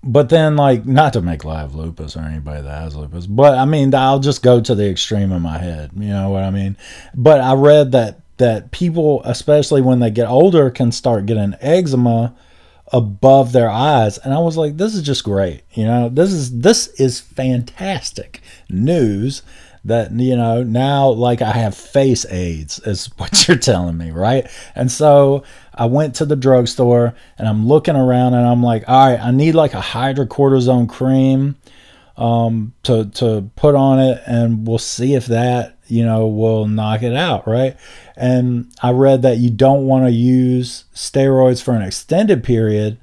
but 0.05 0.29
then 0.29 0.55
like 0.55 0.85
not 0.85 1.13
to 1.13 1.21
make 1.21 1.43
live 1.43 1.73
lupus 1.73 2.15
or 2.15 2.21
anybody 2.21 2.61
that 2.61 2.81
has 2.83 2.95
lupus, 2.95 3.25
but 3.25 3.57
I 3.57 3.65
mean, 3.65 3.93
I'll 3.93 4.19
just 4.19 4.43
go 4.43 4.61
to 4.61 4.75
the 4.75 4.89
extreme 4.89 5.31
in 5.31 5.41
my 5.41 5.57
head, 5.57 5.91
you 5.95 6.09
know 6.09 6.29
what 6.29 6.43
I 6.43 6.51
mean? 6.51 6.77
But 7.15 7.41
I 7.41 7.53
read 7.55 7.91
that 7.93 8.21
that 8.37 8.71
people 8.71 9.21
especially 9.23 9.81
when 9.81 9.99
they 9.99 10.11
get 10.11 10.27
older 10.27 10.69
can 10.69 10.91
start 10.91 11.25
getting 11.25 11.55
eczema 11.61 12.35
above 12.91 13.51
their 13.51 13.69
eyes 13.69 14.17
and 14.19 14.33
i 14.33 14.37
was 14.37 14.57
like 14.57 14.77
this 14.77 14.93
is 14.93 15.01
just 15.01 15.23
great 15.23 15.61
you 15.71 15.85
know 15.85 16.09
this 16.09 16.31
is 16.31 16.59
this 16.59 16.87
is 16.99 17.19
fantastic 17.19 18.41
news 18.69 19.41
that 19.85 20.11
you 20.11 20.35
know 20.35 20.63
now 20.63 21.07
like 21.09 21.41
i 21.41 21.51
have 21.51 21.75
face 21.75 22.25
aids 22.29 22.79
is 22.79 23.05
what 23.17 23.47
you're 23.47 23.57
telling 23.57 23.97
me 23.97 24.11
right 24.11 24.47
and 24.75 24.91
so 24.91 25.43
i 25.73 25.85
went 25.85 26.15
to 26.15 26.25
the 26.25 26.35
drugstore 26.35 27.15
and 27.37 27.47
i'm 27.47 27.67
looking 27.67 27.95
around 27.95 28.33
and 28.33 28.45
i'm 28.45 28.61
like 28.61 28.83
all 28.87 29.11
right 29.11 29.19
i 29.19 29.31
need 29.31 29.53
like 29.53 29.73
a 29.73 29.81
hydrocortisone 29.81 30.89
cream 30.89 31.55
um, 32.17 32.73
to 32.83 33.05
to 33.15 33.49
put 33.55 33.75
on 33.75 33.99
it, 33.99 34.21
and 34.25 34.67
we'll 34.67 34.77
see 34.77 35.15
if 35.15 35.25
that 35.27 35.77
you 35.87 36.05
know 36.05 36.27
will 36.27 36.67
knock 36.67 37.03
it 37.03 37.15
out, 37.15 37.47
right? 37.47 37.77
And 38.15 38.71
I 38.81 38.91
read 38.91 39.21
that 39.23 39.37
you 39.37 39.49
don't 39.49 39.85
want 39.85 40.05
to 40.05 40.11
use 40.11 40.85
steroids 40.93 41.61
for 41.61 41.73
an 41.73 41.81
extended 41.81 42.43
period 42.43 42.97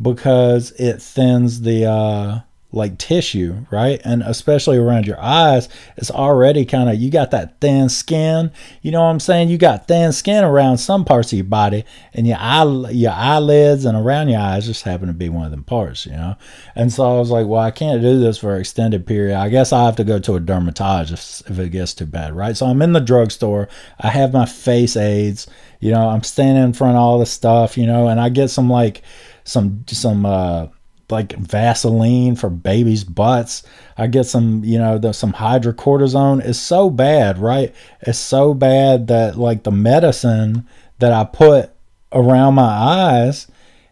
because 0.00 0.72
it 0.72 1.00
thins 1.00 1.62
the 1.62 1.86
uh, 1.86 2.40
like 2.70 2.98
tissue, 2.98 3.64
right? 3.70 4.00
And 4.04 4.22
especially 4.22 4.76
around 4.76 5.06
your 5.06 5.20
eyes, 5.20 5.70
it's 5.96 6.10
already 6.10 6.66
kind 6.66 6.90
of 6.90 6.96
you 6.96 7.10
got 7.10 7.30
that 7.30 7.58
thin 7.60 7.88
skin. 7.88 8.52
You 8.82 8.90
know 8.90 9.00
what 9.00 9.08
I'm 9.08 9.20
saying? 9.20 9.48
You 9.48 9.56
got 9.56 9.88
thin 9.88 10.12
skin 10.12 10.44
around 10.44 10.76
some 10.76 11.04
parts 11.04 11.32
of 11.32 11.38
your 11.38 11.46
body, 11.46 11.84
and 12.12 12.26
your 12.26 12.36
eye, 12.38 12.90
your 12.90 13.12
eyelids, 13.12 13.86
and 13.86 13.96
around 13.96 14.28
your 14.28 14.40
eyes 14.40 14.66
just 14.66 14.82
happen 14.82 15.06
to 15.06 15.14
be 15.14 15.30
one 15.30 15.46
of 15.46 15.50
them 15.50 15.64
parts, 15.64 16.04
you 16.04 16.12
know. 16.12 16.36
And 16.74 16.92
so 16.92 17.04
I 17.04 17.18
was 17.18 17.30
like, 17.30 17.46
well, 17.46 17.62
I 17.62 17.70
can't 17.70 18.02
do 18.02 18.20
this 18.20 18.36
for 18.38 18.54
an 18.54 18.60
extended 18.60 19.06
period. 19.06 19.36
I 19.36 19.48
guess 19.48 19.72
I 19.72 19.84
have 19.84 19.96
to 19.96 20.04
go 20.04 20.18
to 20.18 20.34
a 20.34 20.40
dermatologist 20.40 21.48
if, 21.48 21.58
it 21.58 21.70
gets 21.70 21.94
too 21.94 22.06
bad, 22.06 22.36
right? 22.36 22.56
So 22.56 22.66
I'm 22.66 22.82
in 22.82 22.92
the 22.92 23.00
drugstore. 23.00 23.68
I 23.98 24.08
have 24.08 24.32
my 24.34 24.44
face 24.46 24.96
aids. 24.96 25.46
You 25.80 25.92
know, 25.92 26.08
I'm 26.08 26.22
standing 26.22 26.64
in 26.64 26.72
front 26.74 26.96
of 26.96 27.02
all 27.02 27.18
this 27.18 27.30
stuff, 27.30 27.78
you 27.78 27.86
know, 27.86 28.08
and 28.08 28.20
I 28.20 28.28
get 28.28 28.48
some 28.48 28.68
like 28.68 29.02
some 29.44 29.84
some 29.86 30.26
uh 30.26 30.66
like 31.10 31.32
Vaseline 31.34 32.36
for 32.36 32.50
babies' 32.50 33.04
butts. 33.04 33.62
I 33.96 34.06
get 34.06 34.24
some, 34.24 34.62
you 34.64 34.78
know, 34.78 34.98
the, 34.98 35.12
some 35.12 35.32
hydrocortisone. 35.32 36.44
It's 36.44 36.58
so 36.58 36.90
bad, 36.90 37.38
right? 37.38 37.74
It's 38.02 38.18
so 38.18 38.54
bad 38.54 39.06
that 39.08 39.36
like 39.36 39.62
the 39.62 39.70
medicine 39.70 40.66
that 40.98 41.12
I 41.12 41.24
put 41.24 41.70
around 42.12 42.54
my 42.54 42.62
eyes, 42.62 43.46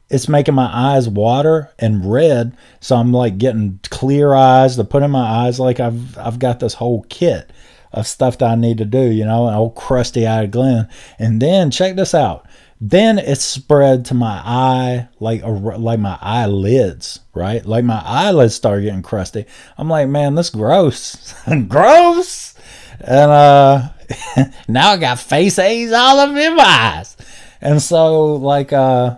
it's 0.09 0.29
making 0.29 0.55
my 0.55 0.71
eyes 0.73 1.09
water 1.09 1.73
and 1.79 2.11
red. 2.11 2.57
So 2.81 2.97
I'm 2.97 3.13
like 3.13 3.39
getting 3.39 3.81
clear 3.91 4.35
eyes 4.35 4.77
to 4.77 4.85
put 4.85 5.03
in 5.03 5.11
my 5.11 5.47
eyes. 5.47 5.59
Like 5.59 5.81
I've 5.81 6.17
I've 6.19 6.39
got 6.39 6.61
this 6.61 6.75
whole 6.75 7.05
kit 7.09 7.51
of 7.93 8.07
stuff 8.07 8.39
that 8.39 8.51
I 8.51 8.55
need 8.55 8.79
to 8.79 8.85
do, 8.85 9.11
you 9.11 9.25
know, 9.25 9.49
an 9.49 9.55
old 9.55 9.75
crusty 9.75 10.27
eyed 10.27 10.51
Glenn. 10.51 10.89
And 11.19 11.41
then 11.41 11.71
check 11.71 11.97
this 11.97 12.15
out. 12.15 12.47
Then 12.81 13.19
it's 13.19 13.45
spread 13.45 14.05
to 14.07 14.15
my 14.15 14.43
eye, 14.45 15.09
like 15.19 15.43
like 15.45 15.99
my 15.99 16.19
eyelids, 16.21 17.21
right? 17.33 17.65
Like 17.65 17.85
my 17.85 18.03
eyelids 18.05 18.55
start 18.55 18.83
getting 18.83 19.03
crusty. 19.03 19.47
I'm 19.79 19.89
like, 19.89 20.09
man, 20.09 20.35
this 20.35 20.51
gross, 20.51 21.35
gross. 21.69 22.55
And 23.01 23.31
uh, 23.31 23.89
now 24.69 24.91
I 24.91 24.97
got 24.99 25.19
face 25.19 25.59
A's 25.59 25.93
all 25.93 26.29
in 26.29 26.57
my 26.57 26.63
eyes. 26.65 27.17
And 27.63 27.81
so 27.81 28.35
like 28.35 28.75
uh, 28.75 29.17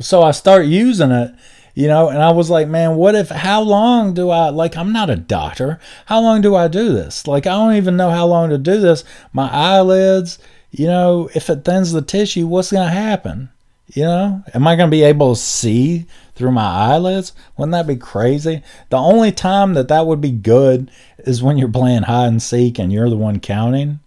so 0.00 0.22
I 0.22 0.32
start 0.32 0.66
using 0.66 1.12
it 1.12 1.34
you 1.74 1.88
know 1.88 2.08
and 2.08 2.22
i 2.22 2.30
was 2.30 2.48
like 2.48 2.68
man 2.68 2.94
what 2.94 3.14
if 3.14 3.28
how 3.28 3.60
long 3.60 4.14
do 4.14 4.30
i 4.30 4.48
like 4.48 4.76
i'm 4.76 4.92
not 4.92 5.10
a 5.10 5.16
doctor 5.16 5.80
how 6.06 6.20
long 6.20 6.40
do 6.40 6.54
i 6.54 6.68
do 6.68 6.92
this 6.92 7.26
like 7.26 7.46
i 7.46 7.50
don't 7.50 7.74
even 7.74 7.96
know 7.96 8.10
how 8.10 8.26
long 8.26 8.48
to 8.48 8.58
do 8.58 8.80
this 8.80 9.04
my 9.32 9.50
eyelids 9.50 10.38
you 10.76 10.88
know, 10.88 11.30
if 11.36 11.50
it 11.50 11.64
thins 11.64 11.92
the 11.92 12.02
tissue, 12.02 12.48
what's 12.48 12.72
going 12.72 12.88
to 12.88 12.92
happen? 12.92 13.48
You 13.92 14.02
know, 14.02 14.42
am 14.54 14.66
I 14.66 14.74
going 14.74 14.88
to 14.88 14.96
be 14.96 15.04
able 15.04 15.34
to 15.34 15.40
see 15.40 16.06
through 16.34 16.50
my 16.50 16.66
eyelids? 16.66 17.32
Wouldn't 17.56 17.72
that 17.72 17.86
be 17.86 17.94
crazy? 17.94 18.60
The 18.90 18.96
only 18.96 19.30
time 19.30 19.74
that 19.74 19.86
that 19.86 20.08
would 20.08 20.20
be 20.20 20.32
good 20.32 20.90
is 21.18 21.44
when 21.44 21.58
you're 21.58 21.68
playing 21.68 22.02
hide 22.02 22.26
and 22.26 22.42
seek 22.42 22.80
and 22.80 22.92
you're 22.92 23.08
the 23.08 23.16
one 23.16 23.38
counting. 23.38 24.00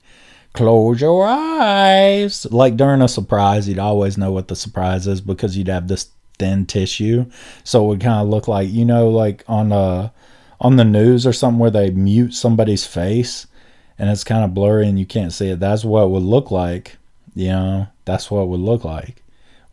Close 0.52 1.00
your 1.00 1.26
eyes. 1.26 2.46
Like 2.52 2.76
during 2.76 3.02
a 3.02 3.08
surprise, 3.08 3.70
you'd 3.70 3.80
always 3.80 4.18
know 4.18 4.34
what 4.34 4.50
the 4.50 4.56
surprise 4.56 5.08
is 5.08 5.22
because 5.22 5.56
you'd 5.56 5.70
have 5.70 5.88
this 5.88 6.10
thin 6.38 6.66
tissue. 6.66 7.28
So 7.64 7.86
it 7.86 7.88
would 7.88 8.02
kind 8.02 8.22
of 8.22 8.28
look 8.28 8.50
like, 8.50 8.70
you 8.70 8.84
know, 8.84 9.10
like 9.10 9.46
on 9.48 9.70
the 9.70 10.12
on 10.60 10.76
the 10.76 10.84
news 10.84 11.26
or 11.26 11.32
something 11.32 11.60
where 11.60 11.72
they 11.72 11.92
mute 11.92 12.34
somebody's 12.34 12.86
face 12.86 13.48
and 14.00 14.10
it's 14.10 14.24
kind 14.24 14.44
of 14.44 14.54
blurry 14.54 14.88
and 14.88 15.00
you 15.00 15.06
can't 15.06 15.34
see 15.34 15.50
it. 15.50 15.60
That's 15.60 15.84
what 15.84 16.04
it 16.04 16.10
would 16.10 16.24
look 16.24 16.52
like. 16.52 16.98
You 17.36 17.50
know, 17.50 17.88
that's 18.06 18.30
what 18.32 18.42
it 18.42 18.48
would 18.48 18.60
look 18.60 18.84
like. 18.84 19.24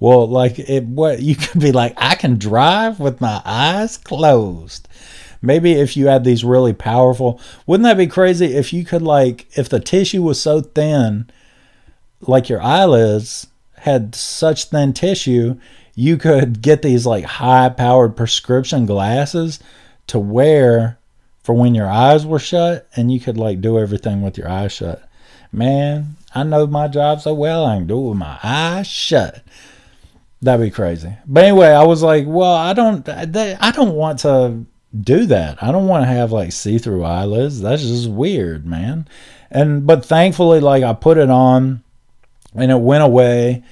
Well, 0.00 0.26
like 0.28 0.58
it, 0.58 0.84
what 0.84 1.22
you 1.22 1.36
could 1.36 1.60
be 1.60 1.72
like, 1.72 1.94
I 1.96 2.14
can 2.14 2.38
drive 2.38 3.00
with 3.00 3.20
my 3.20 3.40
eyes 3.44 3.96
closed. 3.96 4.88
Maybe 5.40 5.72
if 5.72 5.96
you 5.96 6.06
had 6.06 6.24
these 6.24 6.42
really 6.42 6.72
powerful, 6.72 7.40
wouldn't 7.66 7.84
that 7.84 7.98
be 7.98 8.06
crazy 8.06 8.54
if 8.54 8.72
you 8.72 8.84
could 8.84 9.02
like, 9.02 9.46
if 9.58 9.68
the 9.68 9.80
tissue 9.80 10.22
was 10.22 10.40
so 10.40 10.62
thin, 10.62 11.30
like 12.22 12.48
your 12.48 12.62
eyelids 12.62 13.46
had 13.78 14.14
such 14.14 14.66
thin 14.66 14.94
tissue, 14.94 15.58
you 15.94 16.16
could 16.16 16.62
get 16.62 16.80
these 16.80 17.04
like 17.04 17.24
high 17.24 17.68
powered 17.68 18.16
prescription 18.16 18.86
glasses 18.86 19.60
to 20.06 20.18
wear 20.18 20.98
for 21.44 21.54
when 21.54 21.74
your 21.74 21.88
eyes 21.88 22.26
were 22.26 22.38
shut 22.38 22.88
and 22.96 23.12
you 23.12 23.20
could 23.20 23.36
like 23.36 23.60
do 23.60 23.78
everything 23.78 24.22
with 24.22 24.36
your 24.36 24.48
eyes 24.48 24.72
shut. 24.72 25.06
Man, 25.52 26.16
I 26.34 26.42
know 26.42 26.66
my 26.66 26.88
job 26.88 27.20
so 27.20 27.34
well 27.34 27.64
I 27.64 27.76
can 27.76 27.86
do 27.86 27.98
it 27.98 28.08
with 28.08 28.18
my 28.18 28.38
eyes 28.42 28.88
shut. 28.88 29.44
That'd 30.42 30.66
be 30.66 30.70
crazy. 30.70 31.14
But 31.26 31.44
anyway, 31.44 31.68
I 31.68 31.84
was 31.84 32.02
like, 32.02 32.24
well, 32.26 32.54
I 32.54 32.72
don't, 32.72 33.06
I 33.08 33.70
don't 33.70 33.94
want 33.94 34.20
to 34.20 34.64
do 34.98 35.26
that. 35.26 35.62
I 35.62 35.70
don't 35.70 35.86
want 35.86 36.02
to 36.02 36.08
have 36.08 36.32
like 36.32 36.52
see-through 36.52 37.04
eyelids. 37.04 37.60
That's 37.60 37.82
just 37.82 38.08
weird, 38.08 38.66
man. 38.66 39.06
And 39.50 39.86
but 39.86 40.04
thankfully, 40.04 40.60
like 40.60 40.82
I 40.82 40.92
put 40.94 41.18
it 41.18 41.30
on, 41.30 41.82
and 42.54 42.70
it 42.70 42.80
went 42.80 43.02
away, 43.02 43.62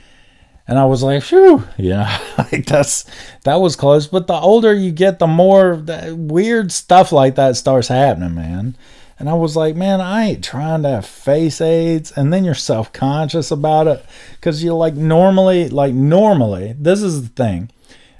and 0.68 0.78
I 0.78 0.84
was 0.84 1.02
like, 1.02 1.22
phew, 1.22 1.64
you 1.76 1.90
know, 1.90 2.18
like 2.52 2.66
that's 2.66 3.04
that 3.44 3.56
was 3.56 3.76
close. 3.76 4.06
But 4.06 4.26
the 4.26 4.34
older 4.34 4.72
you 4.74 4.92
get, 4.92 5.18
the 5.18 5.26
more 5.26 5.82
weird 6.10 6.70
stuff 6.70 7.12
like 7.12 7.34
that 7.36 7.56
starts 7.56 7.88
happening, 7.88 8.34
man. 8.34 8.76
And 9.18 9.28
I 9.28 9.34
was 9.34 9.54
like, 9.54 9.76
man, 9.76 10.00
I 10.00 10.24
ain't 10.24 10.44
trying 10.44 10.82
to 10.82 10.88
have 10.88 11.06
face 11.06 11.60
aids. 11.60 12.12
And 12.16 12.32
then 12.32 12.44
you're 12.44 12.54
self 12.54 12.92
conscious 12.92 13.50
about 13.50 13.86
it 13.86 14.04
because 14.32 14.64
you're 14.64 14.74
like, 14.74 14.94
normally, 14.94 15.68
like, 15.68 15.94
normally, 15.94 16.74
this 16.78 17.02
is 17.02 17.22
the 17.22 17.28
thing. 17.28 17.70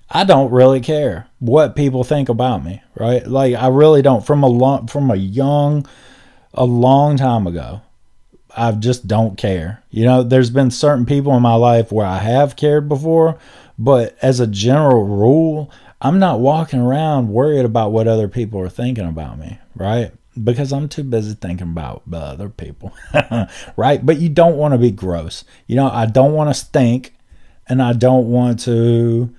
I 0.08 0.24
don't 0.24 0.52
really 0.52 0.80
care 0.80 1.26
what 1.38 1.74
people 1.74 2.04
think 2.04 2.28
about 2.28 2.64
me, 2.64 2.82
right? 2.94 3.26
Like, 3.26 3.54
I 3.54 3.66
really 3.66 4.02
don't. 4.02 4.24
From 4.24 4.44
a 4.44 4.46
long, 4.46 4.86
from 4.86 5.10
a 5.10 5.16
young, 5.16 5.86
a 6.54 6.64
long 6.64 7.16
time 7.16 7.48
ago, 7.48 7.80
I 8.56 8.72
just 8.72 9.08
don't 9.08 9.36
care. 9.36 9.82
You 9.90 10.04
know, 10.04 10.22
there's 10.22 10.50
been 10.50 10.70
certain 10.70 11.06
people 11.06 11.34
in 11.34 11.42
my 11.42 11.54
life 11.54 11.90
where 11.90 12.06
I 12.06 12.18
have 12.18 12.56
cared 12.56 12.88
before, 12.88 13.38
but 13.82 14.16
as 14.22 14.40
a 14.40 14.46
general 14.46 15.04
rule, 15.04 15.70
I'm 16.00 16.18
not 16.18 16.40
walking 16.40 16.80
around 16.80 17.28
worried 17.28 17.64
about 17.64 17.92
what 17.92 18.08
other 18.08 18.28
people 18.28 18.60
are 18.60 18.68
thinking 18.68 19.08
about 19.08 19.38
me, 19.38 19.58
right? 19.74 20.12
because 20.42 20.72
I'm 20.72 20.88
too 20.88 21.04
busy 21.04 21.34
thinking 21.34 21.68
about 21.68 22.02
other 22.12 22.48
people, 22.48 22.92
right? 23.76 24.04
But 24.04 24.18
you 24.18 24.28
don't 24.28 24.56
want 24.56 24.72
to 24.72 24.78
be 24.78 24.90
gross. 24.90 25.44
You 25.66 25.76
know, 25.76 25.90
I 25.90 26.06
don't 26.06 26.32
want 26.32 26.50
to 26.50 26.54
stink 26.54 27.14
and 27.68 27.82
I 27.82 27.92
don't 27.92 28.30
want 28.30 28.60
to 28.60 29.34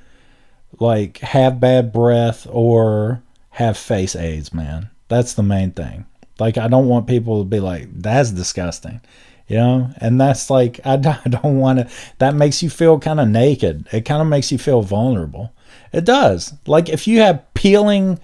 like 0.80 1.20
have 1.20 1.60
bad 1.60 1.92
breath 1.92 2.48
or 2.50 3.24
have 3.52 3.78
face 3.78 4.16
aids, 4.16 4.54
man. 4.54 4.90
That's 5.08 5.34
the 5.34 5.44
main 5.44 5.72
thing. 5.72 6.06
Like, 6.40 6.58
I 6.58 6.68
don't 6.68 6.88
want 6.88 7.08
people 7.08 7.40
to 7.40 7.46
be 7.46 7.60
like, 7.60 7.88
that's 7.94 8.32
disgusting, 8.32 9.02
you 9.48 9.58
know? 9.58 9.92
And 9.98 10.20
that's 10.20 10.50
like, 10.50 10.80
I 10.86 10.96
don't 11.30 11.60
want 11.60 11.80
to, 11.80 11.90
that 12.20 12.36
makes 12.36 12.64
you 12.64 12.70
feel 12.70 13.00
kind 13.00 13.20
of 13.20 13.28
naked. 13.28 13.88
It 13.92 14.02
kind 14.02 14.22
of 14.22 14.28
makes 14.28 14.52
you 14.52 14.58
feel 14.58 14.82
vulnerable. 14.82 15.54
It 15.92 16.06
does. 16.06 16.54
Like, 16.66 16.90
if 16.90 17.08
you 17.08 17.20
have 17.20 17.54
peeling, 17.54 18.20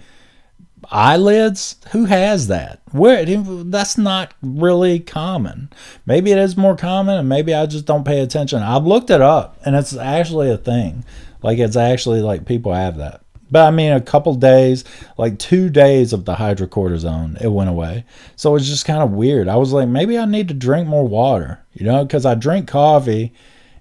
eyelids 0.90 1.76
who 1.92 2.06
has 2.06 2.48
that 2.48 2.80
where 2.90 3.24
that's 3.64 3.98
not 3.98 4.32
really 4.42 4.98
common 4.98 5.70
maybe 6.06 6.32
it 6.32 6.38
is 6.38 6.56
more 6.56 6.74
common 6.74 7.18
and 7.18 7.28
maybe 7.28 7.54
i 7.54 7.66
just 7.66 7.84
don't 7.84 8.06
pay 8.06 8.20
attention 8.20 8.62
i've 8.62 8.86
looked 8.86 9.10
it 9.10 9.20
up 9.20 9.58
and 9.64 9.76
it's 9.76 9.94
actually 9.96 10.50
a 10.50 10.56
thing 10.56 11.04
like 11.42 11.58
it's 11.58 11.76
actually 11.76 12.20
like 12.20 12.46
people 12.46 12.72
have 12.72 12.96
that 12.96 13.20
but 13.50 13.66
i 13.66 13.70
mean 13.70 13.92
a 13.92 14.00
couple 14.00 14.34
days 14.34 14.84
like 15.18 15.38
two 15.38 15.68
days 15.68 16.12
of 16.12 16.24
the 16.24 16.34
hydrocortisone 16.34 17.40
it 17.42 17.48
went 17.48 17.70
away 17.70 18.04
so 18.36 18.54
it's 18.56 18.68
just 18.68 18.86
kind 18.86 19.02
of 19.02 19.10
weird 19.12 19.48
i 19.48 19.56
was 19.56 19.72
like 19.72 19.88
maybe 19.88 20.18
i 20.18 20.24
need 20.24 20.48
to 20.48 20.54
drink 20.54 20.86
more 20.86 21.06
water 21.06 21.60
you 21.72 21.84
know 21.84 22.04
because 22.04 22.26
i 22.26 22.34
drink 22.34 22.68
coffee 22.68 23.32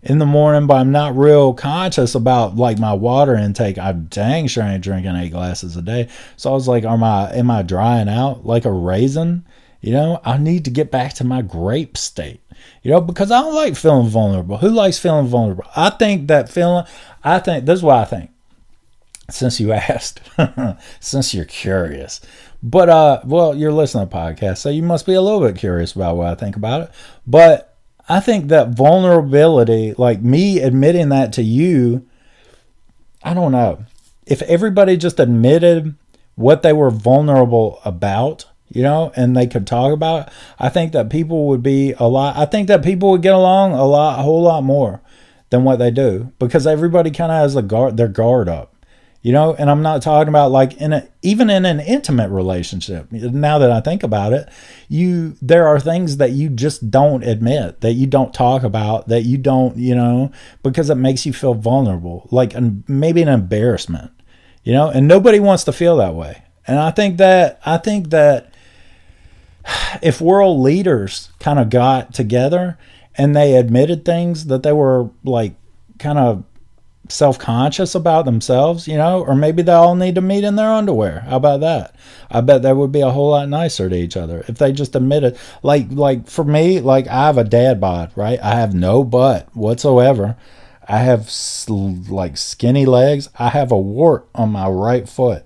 in 0.02 0.20
the 0.20 0.26
morning, 0.26 0.68
but 0.68 0.76
I'm 0.76 0.92
not 0.92 1.18
real 1.18 1.54
conscious 1.54 2.16
about 2.16 2.56
like 2.56 2.80
my 2.80 2.94
water 2.94 3.36
intake. 3.36 3.78
I'm 3.78 4.06
dang 4.06 4.48
sure 4.48 4.64
I 4.64 4.74
ain't 4.74 4.84
drinking 4.84 5.16
eight 5.16 5.32
glasses 5.32 5.76
a 5.76 5.82
day. 5.82 6.08
So 6.38 6.52
I 6.52 6.54
was 6.54 6.68
like, 6.68 6.84
am 6.84 7.04
I 7.04 7.32
am 7.34 7.52
I 7.52 7.64
drying 7.64 8.10
out 8.10 8.46
like 8.46 8.66
a 8.66 8.72
raisin? 8.72 9.46
You 9.82 9.94
know, 9.94 10.22
I 10.26 10.38
need 10.38 10.66
to 10.66 10.72
get 10.72 10.92
back 10.92 11.14
to 11.16 11.24
my 11.24 11.42
grape 11.42 11.98
state. 11.98 12.42
You 12.84 12.92
know, 12.92 13.02
because 13.02 13.32
I 13.32 13.42
don't 13.42 13.56
like 13.56 13.76
feeling 13.76 14.10
vulnerable. 14.10 14.58
Who 14.58 14.70
likes 14.70 15.00
feeling 15.00 15.28
vulnerable? 15.28 15.66
I 15.76 15.90
think 15.90 16.28
that 16.28 16.50
feeling 16.50 16.86
I 17.24 17.40
think 17.40 17.66
this 17.66 17.80
is 17.80 17.84
what 17.84 17.98
I 17.98 18.06
think. 18.06 18.32
Since 19.30 19.60
you 19.60 19.72
asked, 19.74 20.22
since 21.00 21.34
you're 21.34 21.46
curious. 21.46 22.22
But 22.62 22.90
uh 22.90 23.22
well, 23.26 23.56
you're 23.56 23.72
listening 23.72 24.10
to 24.10 24.16
podcast, 24.16 24.58
so 24.58 24.70
you 24.70 24.84
must 24.84 25.06
be 25.06 25.14
a 25.14 25.22
little 25.22 25.42
bit 25.42 25.56
curious 25.56 25.94
about 25.94 26.18
what 26.18 26.28
I 26.28 26.36
think 26.36 26.56
about 26.56 26.82
it. 26.82 26.92
But 27.26 27.78
I 28.10 28.20
think 28.20 28.48
that 28.48 28.70
vulnerability, 28.70 29.94
like 29.98 30.22
me 30.22 30.60
admitting 30.60 31.10
that 31.10 31.32
to 31.34 31.44
you, 31.44 32.08
I 33.24 33.34
don't 33.34 33.52
know. 33.52 33.86
If 34.26 34.42
everybody 34.44 34.98
just 34.98 35.20
admitted 35.20 35.96
what 36.36 36.64
they 36.64 36.74
were 36.74 36.90
vulnerable 36.90 37.80
about, 37.86 38.46
you 38.70 38.82
know, 38.82 39.12
and 39.16 39.38
they 39.38 39.46
could 39.46 39.68
talk 39.68 39.94
about 39.94 40.28
it, 40.28 40.34
I 40.58 40.70
think 40.70 40.92
that 40.94 41.10
people 41.10 41.48
would 41.48 41.62
be 41.62 41.94
a 41.94 42.08
lot, 42.08 42.36
I 42.36 42.46
think 42.46 42.68
that 42.68 42.84
people 42.84 43.12
would 43.12 43.22
get 43.22 43.36
along 43.36 43.74
a 43.74 43.86
lot, 43.86 44.20
a 44.20 44.24
whole 44.24 44.42
lot 44.42 44.64
more 44.64 45.02
than 45.50 45.64
what 45.64 45.78
they 45.78 45.92
do 45.92 46.32
because 46.40 46.66
everybody 46.66 47.12
kind 47.12 47.32
of 47.32 47.38
has 47.38 47.56
a 47.56 47.62
guard, 47.62 47.98
their 47.98 48.08
guard 48.08 48.50
up 48.50 48.76
you 49.22 49.32
know 49.32 49.54
and 49.56 49.70
i'm 49.70 49.82
not 49.82 50.02
talking 50.02 50.30
about 50.30 50.52
like 50.52 50.78
in 50.78 50.94
a 50.94 51.08
even 51.22 51.50
in 51.50 51.66
an 51.66 51.80
intimate 51.80 52.30
relationship 52.30 53.12
now 53.12 53.60
that 53.60 53.72
i 53.72 53.82
think 53.82 54.04
about 54.04 54.34
it 54.34 54.50
you 54.88 55.36
there 55.42 55.68
are 55.68 55.80
things 55.80 56.18
that 56.18 56.32
you 56.32 56.50
just 56.50 56.90
don't 56.90 57.24
admit 57.24 57.82
that 57.82 57.94
you 57.94 58.08
don't 58.08 58.34
talk 58.34 58.64
about 58.64 59.08
that 59.08 59.24
you 59.24 59.38
don't 59.38 59.78
you 59.78 59.94
know 59.96 60.32
because 60.64 60.90
it 60.90 60.96
makes 60.96 61.26
you 61.26 61.34
feel 61.34 61.54
vulnerable 61.54 62.28
like 62.32 62.54
maybe 62.88 63.22
an 63.22 63.28
embarrassment 63.28 64.12
you 64.64 64.74
know 64.74 64.90
and 64.90 65.08
nobody 65.08 65.40
wants 65.40 65.64
to 65.64 65.72
feel 65.72 65.98
that 65.98 66.16
way. 66.16 66.44
And 66.68 66.80
i 66.80 66.92
think 66.92 67.18
that 67.18 67.60
i 67.66 67.78
think 67.78 68.12
that 68.12 68.54
if 70.02 70.22
world 70.22 70.60
leaders 70.60 71.30
kind 71.40 71.60
of 71.60 71.70
got 71.70 72.14
together 72.14 72.78
and 73.16 73.36
they 73.36 73.56
admitted 73.56 74.06
things 74.06 74.46
that 74.46 74.64
they 74.64 74.72
were 74.72 75.10
like 75.24 75.56
kind 75.98 76.18
of 76.18 76.44
self-conscious 77.10 77.96
about 77.96 78.26
themselves, 78.26 78.88
you 78.88 78.96
know, 78.96 79.24
or 79.24 79.36
maybe 79.36 79.64
they 79.64 79.72
all 79.72 79.96
need 79.96 80.16
to 80.16 80.22
meet 80.22 80.44
in 80.44 80.56
their 80.56 80.72
underwear. 80.72 81.22
How 81.22 81.38
about 81.38 81.60
that? 81.62 81.96
I 82.30 82.42
bet 82.42 82.62
that 82.62 82.78
would 82.78 82.92
be 82.92 83.02
a 83.02 83.10
whole 83.10 83.32
lot 83.32 83.50
nicer 83.50 83.90
to 83.90 83.96
each 83.96 84.16
other 84.16 84.46
if 84.48 84.60
they 84.60 84.72
just 84.72 84.96
admitted 84.96 85.38
like 85.64 85.88
like 85.90 86.28
for 86.28 86.44
me, 86.44 86.80
like 86.80 87.08
I 87.08 87.26
have 87.26 87.38
a 87.38 87.44
dad 87.44 87.82
bod, 87.82 88.12
right? 88.16 88.40
I 88.42 88.56
have 88.56 88.74
no 88.74 89.04
butt 89.04 89.48
whatsoever. 89.56 90.38
I 90.88 91.00
have 91.00 91.32
like 91.68 92.38
skinny 92.38 92.86
legs. 92.86 93.30
I 93.38 93.50
have 93.50 93.72
a 93.72 93.78
wart 93.78 94.28
on 94.34 94.52
my 94.52 94.68
right 94.68 95.08
foot 95.10 95.46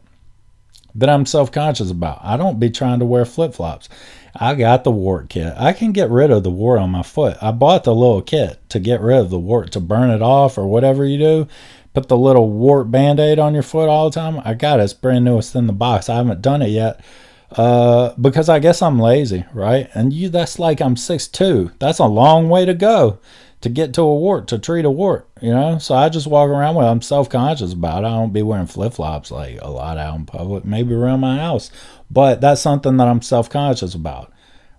that 0.96 1.10
I'm 1.10 1.26
self-conscious 1.26 1.90
about. 1.90 2.20
I 2.22 2.38
don't 2.38 2.60
be 2.60 2.70
trying 2.70 3.00
to 3.00 3.06
wear 3.06 3.26
flip-flops. 3.26 3.90
I 4.36 4.56
got 4.56 4.84
the 4.84 4.92
wart 4.92 5.30
kit. 5.30 5.54
I 5.58 5.74
can 5.74 5.92
get 5.92 6.10
rid 6.10 6.32
of 6.32 6.44
the 6.44 6.50
wart 6.50 6.80
on 6.80 6.90
my 6.90 7.04
foot. 7.04 7.38
I 7.42 7.52
bought 7.52 7.84
the 7.84 7.94
little 7.94 8.22
kit 8.22 8.68
to 8.70 8.80
get 8.80 9.02
rid 9.02 9.20
of 9.20 9.30
the 9.30 9.40
wart, 9.40 9.72
to 9.74 9.80
burn 9.80 10.10
it 10.10 10.22
off 10.22 10.58
or 10.58 10.68
whatever 10.68 11.06
you 11.06 11.18
do. 11.18 11.48
Put 11.94 12.08
the 12.08 12.18
little 12.18 12.50
wart 12.50 12.90
band 12.90 13.20
aid 13.20 13.38
on 13.38 13.54
your 13.54 13.62
foot 13.62 13.88
all 13.88 14.10
the 14.10 14.16
time. 14.20 14.42
I 14.44 14.56
got 14.56 14.80
it. 14.80 14.84
It's 14.84 14.94
brand 14.94 15.26
new. 15.26 15.38
It's 15.38 15.54
in 15.54 15.68
the 15.68 15.74
box. 15.74 16.10
I 16.10 16.16
haven't 16.16 16.42
done 16.42 16.64
it 16.64 16.70
yet 16.70 17.04
uh, 17.52 18.14
because 18.20 18.50
I 18.50 18.60
guess 18.60 18.82
I'm 18.82 19.00
lazy, 19.00 19.46
right? 19.54 19.90
And 19.94 20.12
you, 20.12 20.30
that's 20.30 20.58
like 20.58 20.82
I'm 20.82 20.96
six 20.96 21.28
two. 21.28 21.72
That's 21.80 22.00
a 22.00 22.06
long 22.06 22.50
way 22.50 22.66
to 22.66 22.74
go 22.74 23.20
to 23.64 23.70
get 23.70 23.94
to 23.94 24.02
a 24.02 24.16
wart, 24.16 24.50
to 24.50 24.60
treat 24.60 24.84
a 24.84 24.92
wart, 24.92 25.30
you 25.42 25.50
know? 25.50 25.78
So 25.78 25.96
I 25.96 26.10
just 26.10 26.28
walk 26.28 26.50
around 26.50 26.76
with 26.76 26.86
I'm 26.86 27.02
self 27.02 27.30
conscious 27.30 27.72
about 27.72 28.04
it. 28.04 28.08
I 28.08 28.10
don't 28.10 28.34
be 28.34 28.42
wearing 28.42 28.68
flip 28.68 28.94
flops 28.94 29.32
like 29.32 29.58
a 29.62 29.70
lot 29.70 29.98
out 29.98 30.18
in 30.18 30.26
public, 30.26 30.66
maybe 30.66 30.94
around 30.94 31.22
my 31.22 31.38
house. 31.38 31.72
But 32.12 32.42
that's 32.42 32.60
something 32.60 32.98
that 32.98 33.08
I'm 33.08 33.22
self 33.22 33.50
conscious 33.50 33.96
about, 33.96 34.34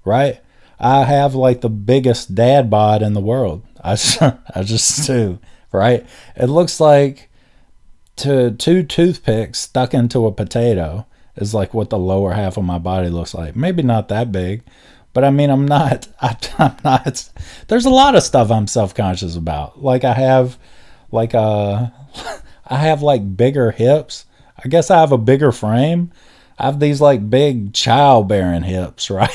right? 0.05 0.39
I 0.79 1.05
have 1.05 1.35
like 1.35 1.63
the 1.63 1.71
biggest 1.71 2.35
dad 2.35 2.69
bod 2.69 3.01
in 3.01 3.15
the 3.15 3.23
world. 3.23 3.63
I, 3.83 3.97
I 4.55 4.63
just 4.63 5.07
do, 5.07 5.39
right? 5.73 6.07
It 6.37 6.47
looks 6.47 6.79
like 6.79 7.31
to 8.17 8.51
two 8.51 8.83
toothpicks 8.83 9.61
stuck 9.61 9.95
into 9.95 10.27
a 10.27 10.33
potato 10.33 11.07
is 11.37 11.55
like 11.55 11.73
what 11.73 11.89
the 11.89 11.99
lower 11.99 12.35
half 12.35 12.59
of 12.59 12.65
my 12.65 12.79
body 12.79 13.09
looks 13.09 13.33
like. 13.33 13.57
Maybe 13.57 13.83
not 13.83 14.09
that 14.09 14.31
big, 14.31 14.63
but 15.15 15.25
I 15.25 15.31
mean, 15.31 15.49
I'm 15.49 15.67
not, 15.67 16.07
I, 16.21 16.37
am 16.59 16.77
not, 16.85 17.31
there's 17.69 17.87
a 17.87 17.91
lot 17.91 18.15
of 18.15 18.23
stuff 18.23 18.51
I'm 18.51 18.67
self 18.67 18.95
conscious 18.95 19.37
about. 19.37 19.83
Like, 19.83 20.05
I 20.05 20.13
have, 20.13 20.59
like, 21.11 21.35
uh, 21.35 21.87
I 22.67 22.77
have 22.77 23.03
like 23.03 23.37
bigger 23.37 23.71
hips. 23.71 24.27
I 24.63 24.69
guess 24.69 24.91
I 24.91 25.01
have 25.01 25.13
a 25.13 25.19
bigger 25.19 25.53
frame. 25.53 26.13
I 26.59 26.67
have 26.67 26.81
these 26.81 27.01
like 27.01 27.29
big 27.29 27.75
childbearing 27.75 28.63
hips, 28.63 29.11
right? 29.11 29.31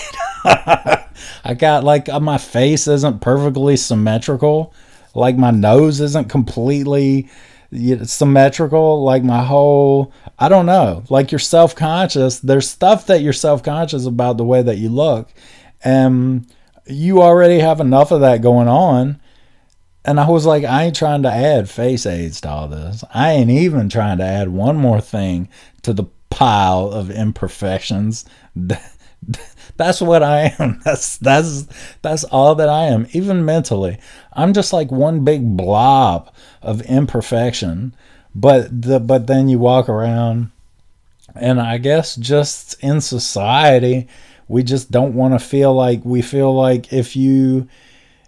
I 1.44 1.54
got 1.58 1.84
like 1.84 2.10
uh, 2.10 2.20
my 2.20 2.38
face 2.38 2.88
isn't 2.88 3.22
perfectly 3.22 3.78
symmetrical. 3.78 4.74
Like 5.14 5.38
my 5.38 5.52
nose 5.52 6.00
isn't 6.00 6.30
completely 6.30 7.30
symmetrical. 8.04 9.04
Like 9.04 9.24
my 9.24 9.44
whole, 9.44 10.14
I 10.38 10.50
don't 10.50 10.66
know. 10.66 11.04
Like 11.10 11.32
you're 11.32 11.40
self 11.40 11.76
conscious. 11.76 12.40
There's 12.40 12.70
stuff 12.70 13.08
that 13.08 13.22
you're 13.22 13.34
self 13.34 13.64
conscious 13.64 14.06
about 14.06 14.38
the 14.38 14.46
way 14.46 14.62
that 14.62 14.78
you 14.78 14.90
look 14.90 15.30
and 15.84 16.52
you 16.86 17.22
already 17.22 17.60
have 17.60 17.80
enough 17.80 18.12
of 18.12 18.22
that 18.22 18.42
going 18.42 18.68
on. 18.68 19.22
And 20.06 20.20
I 20.20 20.30
was 20.30 20.46
like, 20.46 20.64
I 20.64 20.86
ain't 20.86 20.96
trying 20.96 21.24
to 21.24 21.32
add 21.32 21.70
face 21.70 22.06
aids 22.06 22.42
to 22.42 22.50
all 22.50 22.68
this. 22.68 23.04
I 23.14 23.32
ain't 23.32 23.50
even 23.50 23.90
trying 23.90 24.18
to 24.20 24.24
add 24.24 24.50
one 24.50 24.78
more 24.78 25.02
thing 25.02 25.50
to 25.84 25.94
the 25.94 26.06
pile 26.30 26.90
of 26.90 27.12
imperfections 27.12 28.26
that, 28.56 28.96
that's 29.78 30.02
what 30.02 30.24
I 30.24 30.56
am. 30.60 30.80
That's 30.86 31.18
that's 31.18 31.68
that's 32.02 32.24
all 32.26 32.56
that 32.56 32.70
I 32.70 32.86
am. 32.86 33.08
Even 33.14 33.46
mentally, 33.46 33.98
I'm 34.34 34.54
just 34.54 34.74
like 34.74 34.92
one 34.92 35.24
big 35.24 35.56
blob 35.56 36.34
of 36.62 36.82
imperfection. 36.82 37.96
But 38.36 38.82
the 38.82 39.00
but 39.00 39.28
then 39.28 39.48
you 39.50 39.60
walk 39.60 39.90
around, 39.90 40.52
and 41.36 41.62
I 41.62 41.78
guess 41.78 42.16
just 42.16 42.82
in 42.84 43.02
society, 43.02 44.08
we 44.50 44.64
just 44.64 44.92
don't 44.92 45.14
want 45.14 45.34
to 45.34 45.40
feel 45.40 45.74
like 45.74 46.04
we 46.04 46.22
feel 46.22 46.54
like 46.54 46.92
if 46.92 47.16
you 47.16 47.70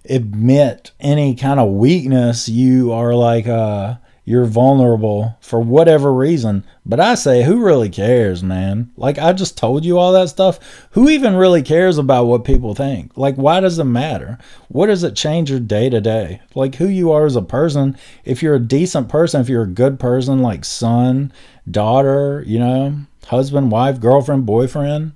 admit 0.10 0.92
any 1.02 1.36
kind 1.36 1.60
of 1.60 1.72
weakness, 1.72 2.48
you 2.48 2.94
are 2.94 3.14
like 3.14 3.48
uh 3.48 3.96
you're 4.24 4.46
vulnerable 4.46 5.36
for 5.42 5.60
whatever 5.60 6.14
reason. 6.14 6.64
But 6.86 7.00
I 7.00 7.16
say, 7.16 7.42
who 7.44 7.66
really 7.66 7.90
cares, 7.90 8.44
man? 8.44 8.92
Like, 8.96 9.18
I 9.18 9.34
just 9.34 9.58
told 9.58 9.84
you 9.84 9.98
all 9.98 10.14
that 10.14 10.30
stuff. 10.30 10.60
Who 10.92 11.10
even 11.10 11.36
really 11.36 11.64
cares 11.64 11.98
about 11.98 12.26
what 12.26 12.46
people 12.46 12.76
think? 12.76 13.18
Like, 13.18 13.36
why 13.36 13.60
does 13.60 13.80
it 13.80 13.84
matter? 13.84 14.38
What 14.68 14.88
does 14.88 15.04
it 15.04 15.16
change 15.16 15.50
your 15.50 15.60
day 15.60 15.90
to 15.90 16.00
day? 16.00 16.40
Like, 16.54 16.76
who 16.76 16.88
you 16.88 17.12
are 17.12 17.26
as 17.26 17.36
a 17.36 17.42
person. 17.42 17.98
If 18.24 18.44
you're 18.44 18.56
a 18.56 18.60
decent 18.60 19.10
person, 19.10 19.42
if 19.42 19.50
you're 19.50 19.64
a 19.64 19.68
good 19.68 20.00
person, 20.00 20.42
like 20.42 20.66
son, 20.66 21.34
daughter, 21.70 22.44
you 22.46 22.60
know, 22.60 23.00
husband, 23.26 23.72
wife, 23.72 24.00
girlfriend, 24.00 24.46
boyfriend, 24.46 25.14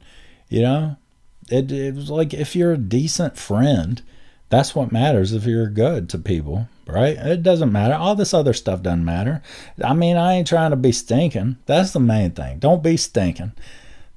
you 0.55 0.61
know, 0.61 0.95
it, 1.49 1.71
it 1.71 1.95
was 1.95 2.09
like 2.09 2.33
if 2.33 2.55
you're 2.55 2.73
a 2.73 2.77
decent 2.77 3.37
friend, 3.37 4.01
that's 4.49 4.73
what 4.73 4.91
matters 4.91 5.33
if 5.33 5.45
you're 5.45 5.69
good 5.69 6.09
to 6.09 6.17
people 6.17 6.67
right? 6.87 7.17
It 7.17 7.43
doesn't 7.43 7.71
matter. 7.71 7.93
All 7.93 8.15
this 8.15 8.33
other 8.33 8.53
stuff 8.53 8.81
doesn't 8.81 9.05
matter. 9.05 9.41
I 9.83 9.93
mean, 9.93 10.17
I 10.17 10.33
ain't 10.33 10.47
trying 10.47 10.71
to 10.71 10.77
be 10.77 10.91
stinking. 10.91 11.57
That's 11.65 11.91
the 11.91 11.99
main 11.99 12.31
thing. 12.31 12.59
Don't 12.59 12.83
be 12.83 12.97
stinking. 12.97 13.53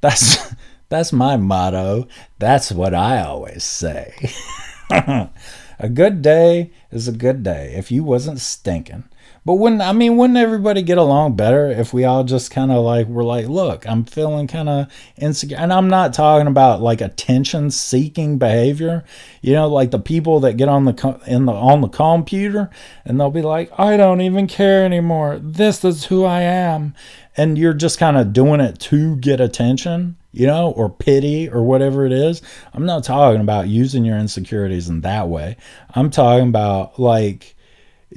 That's 0.01 0.55
that's 0.89 1.13
my 1.13 1.37
motto. 1.37 2.09
That's 2.39 2.73
what 2.73 2.95
I 2.95 3.23
always 3.23 3.65
say. 3.65 4.15
a 4.91 5.89
good 5.93 6.23
day 6.23 6.73
is 6.91 7.09
a 7.09 7.13
good 7.13 7.43
day 7.43 7.75
if 7.77 7.91
you 7.91 8.05
wasn't 8.05 8.41
stinking. 8.41 9.05
But 9.49 9.55
wouldn't 9.55 9.81
I 9.81 9.93
mean 9.93 10.19
wouldn't 10.19 10.37
everybody 10.37 10.83
get 10.83 10.99
along 10.99 11.37
better 11.37 11.71
if 11.71 11.95
we 11.95 12.05
all 12.05 12.23
just 12.23 12.51
kind 12.51 12.71
of 12.71 12.85
like 12.85 13.07
were 13.07 13.25
like, 13.25 13.49
look, 13.49 13.89
I'm 13.89 14.05
feeling 14.05 14.47
kind 14.47 14.69
of 14.69 14.93
insecure, 15.17 15.57
and 15.57 15.73
I'm 15.73 15.89
not 15.89 16.13
talking 16.13 16.47
about 16.47 16.83
like 16.83 17.01
attention 17.01 17.71
seeking 17.71 18.37
behavior. 18.37 19.07
You 19.41 19.55
know, 19.55 19.67
like 19.67 19.91
the 19.91 20.01
people 20.01 20.41
that 20.41 20.59
get 20.59 20.69
on 20.69 20.85
the 20.85 21.21
in 21.27 21.47
the 21.47 21.55
on 21.55 21.81
the 21.81 21.89
computer 21.89 22.69
and 23.07 23.19
they'll 23.19 23.31
be 23.31 23.41
like, 23.41 23.71
I 23.81 23.97
don't 23.97 24.21
even 24.21 24.49
care 24.49 24.85
anymore. 24.85 25.39
This 25.43 25.83
is 25.83 26.05
who 26.05 26.27
I 26.27 26.43
am, 26.43 26.95
and 27.35 27.57
you're 27.57 27.73
just 27.73 27.99
kind 27.99 28.19
of 28.19 28.35
doing 28.35 28.61
it 28.61 28.79
to 28.81 29.17
get 29.17 29.41
attention 29.41 30.17
you 30.31 30.47
know, 30.47 30.73
or 30.73 30.91
pity 30.91 31.49
or 31.49 31.63
whatever 31.63 32.05
it 32.05 32.13
is. 32.13 32.43
I'm 32.75 32.85
not 32.85 33.03
talking 33.03 33.41
about 33.41 33.67
using 33.67 34.05
your 34.05 34.19
insecurities 34.19 34.91
in 34.91 35.01
that 35.01 35.29
way. 35.29 35.57
I'm 35.95 36.11
talking 36.11 36.51
about 36.51 37.01
like 37.01 37.57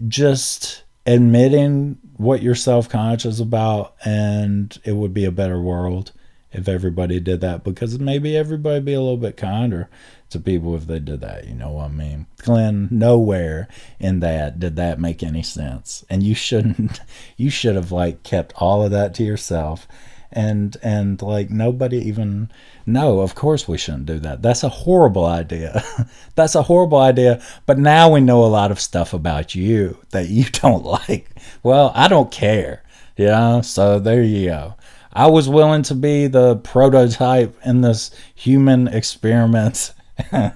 just 0.09 0.83
admitting 1.05 1.97
what 2.17 2.41
you're 2.41 2.55
self 2.55 2.89
conscious 2.89 3.39
about, 3.39 3.95
and 4.05 4.77
it 4.83 4.93
would 4.93 5.13
be 5.13 5.25
a 5.25 5.31
better 5.31 5.59
world 5.59 6.11
if 6.51 6.67
everybody 6.67 7.19
did 7.19 7.41
that 7.41 7.63
because 7.63 7.97
maybe 7.97 8.35
everybody 8.35 8.81
be 8.81 8.93
a 8.93 8.99
little 8.99 9.17
bit 9.17 9.37
kinder 9.37 9.89
to 10.29 10.39
people 10.39 10.75
if 10.75 10.85
they 10.87 10.99
did 10.99 11.21
that. 11.21 11.47
You 11.47 11.55
know 11.55 11.71
what 11.71 11.85
I 11.85 11.89
mean? 11.89 12.27
Glenn, 12.37 12.87
nowhere 12.91 13.67
in 13.99 14.19
that 14.19 14.59
did 14.59 14.75
that 14.75 14.99
make 14.99 15.23
any 15.23 15.43
sense. 15.43 16.05
And 16.09 16.23
you 16.23 16.35
shouldn't, 16.35 16.99
you 17.37 17.49
should 17.49 17.75
have 17.75 17.91
like 17.91 18.23
kept 18.23 18.53
all 18.57 18.83
of 18.83 18.91
that 18.91 19.13
to 19.15 19.23
yourself 19.23 19.87
and 20.31 20.77
and 20.81 21.21
like 21.21 21.49
nobody 21.49 21.97
even 21.97 22.49
no 22.85 23.19
of 23.19 23.35
course 23.35 23.67
we 23.67 23.77
shouldn't 23.77 24.05
do 24.05 24.19
that. 24.19 24.41
That's 24.41 24.63
a 24.63 24.69
horrible 24.69 25.25
idea. 25.25 25.83
That's 26.35 26.55
a 26.55 26.63
horrible 26.63 26.99
idea 26.99 27.41
but 27.65 27.77
now 27.77 28.11
we 28.11 28.21
know 28.21 28.43
a 28.43 28.47
lot 28.47 28.71
of 28.71 28.79
stuff 28.79 29.13
about 29.13 29.55
you 29.55 29.97
that 30.11 30.29
you 30.29 30.45
don't 30.51 30.85
like. 30.85 31.29
Well 31.63 31.91
i 31.95 32.07
don't 32.07 32.31
care 32.31 32.83
you 33.17 33.27
know? 33.27 33.61
So 33.61 33.99
there 33.99 34.23
you 34.23 34.47
go. 34.49 34.75
I 35.13 35.27
was 35.27 35.49
willing 35.49 35.83
to 35.83 35.95
be 35.95 36.27
the 36.27 36.55
prototype 36.57 37.55
in 37.65 37.81
this 37.81 38.11
human 38.35 38.87
experiment. 38.87 39.93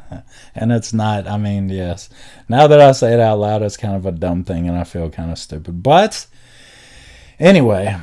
And 0.57 0.71
it's 0.71 0.93
not 0.93 1.27
i 1.27 1.37
mean 1.37 1.67
yes. 1.67 2.09
Now 2.47 2.67
that 2.67 2.79
i 2.79 2.93
say 2.93 3.13
it 3.13 3.19
out 3.19 3.39
loud 3.39 3.61
it's 3.61 3.75
kind 3.75 3.95
of 3.95 4.05
a 4.05 4.11
dumb 4.13 4.45
thing 4.45 4.69
and 4.69 4.77
i 4.77 4.85
feel 4.85 5.09
kind 5.09 5.29
of 5.29 5.37
stupid. 5.37 5.83
But 5.83 6.27
anyway 7.39 7.99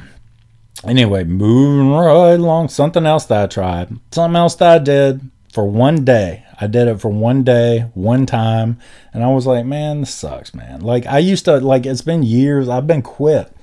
Anyway, 0.85 1.25
moving 1.25 1.93
right 1.93 2.33
along. 2.33 2.69
Something 2.69 3.07
else 3.07 3.27
that 3.27 3.45
I 3.45 3.47
tried. 3.47 3.97
Something 4.11 4.37
else 4.37 4.57
that 4.57 4.81
I 4.81 4.83
did 4.83 5.31
for 5.53 5.69
one 5.69 6.05
day. 6.05 6.45
I 6.61 6.67
did 6.67 6.89
it 6.89 7.01
for 7.01 7.09
one 7.09 7.45
day, 7.45 7.91
one 7.95 8.25
time, 8.25 8.79
and 9.13 9.25
I 9.25 9.29
was 9.29 9.47
like, 9.47 9.67
man, 9.67 10.01
this 10.01 10.15
sucks, 10.15 10.55
man. 10.55 10.81
Like 10.81 11.07
I 11.07 11.19
used 11.19 11.45
to 11.45 11.59
like 11.59 11.87
it's 11.87 12.03
been 12.03 12.23
years. 12.23 12.69
I've 12.69 12.87
been 12.87 13.03
quit. 13.03 13.55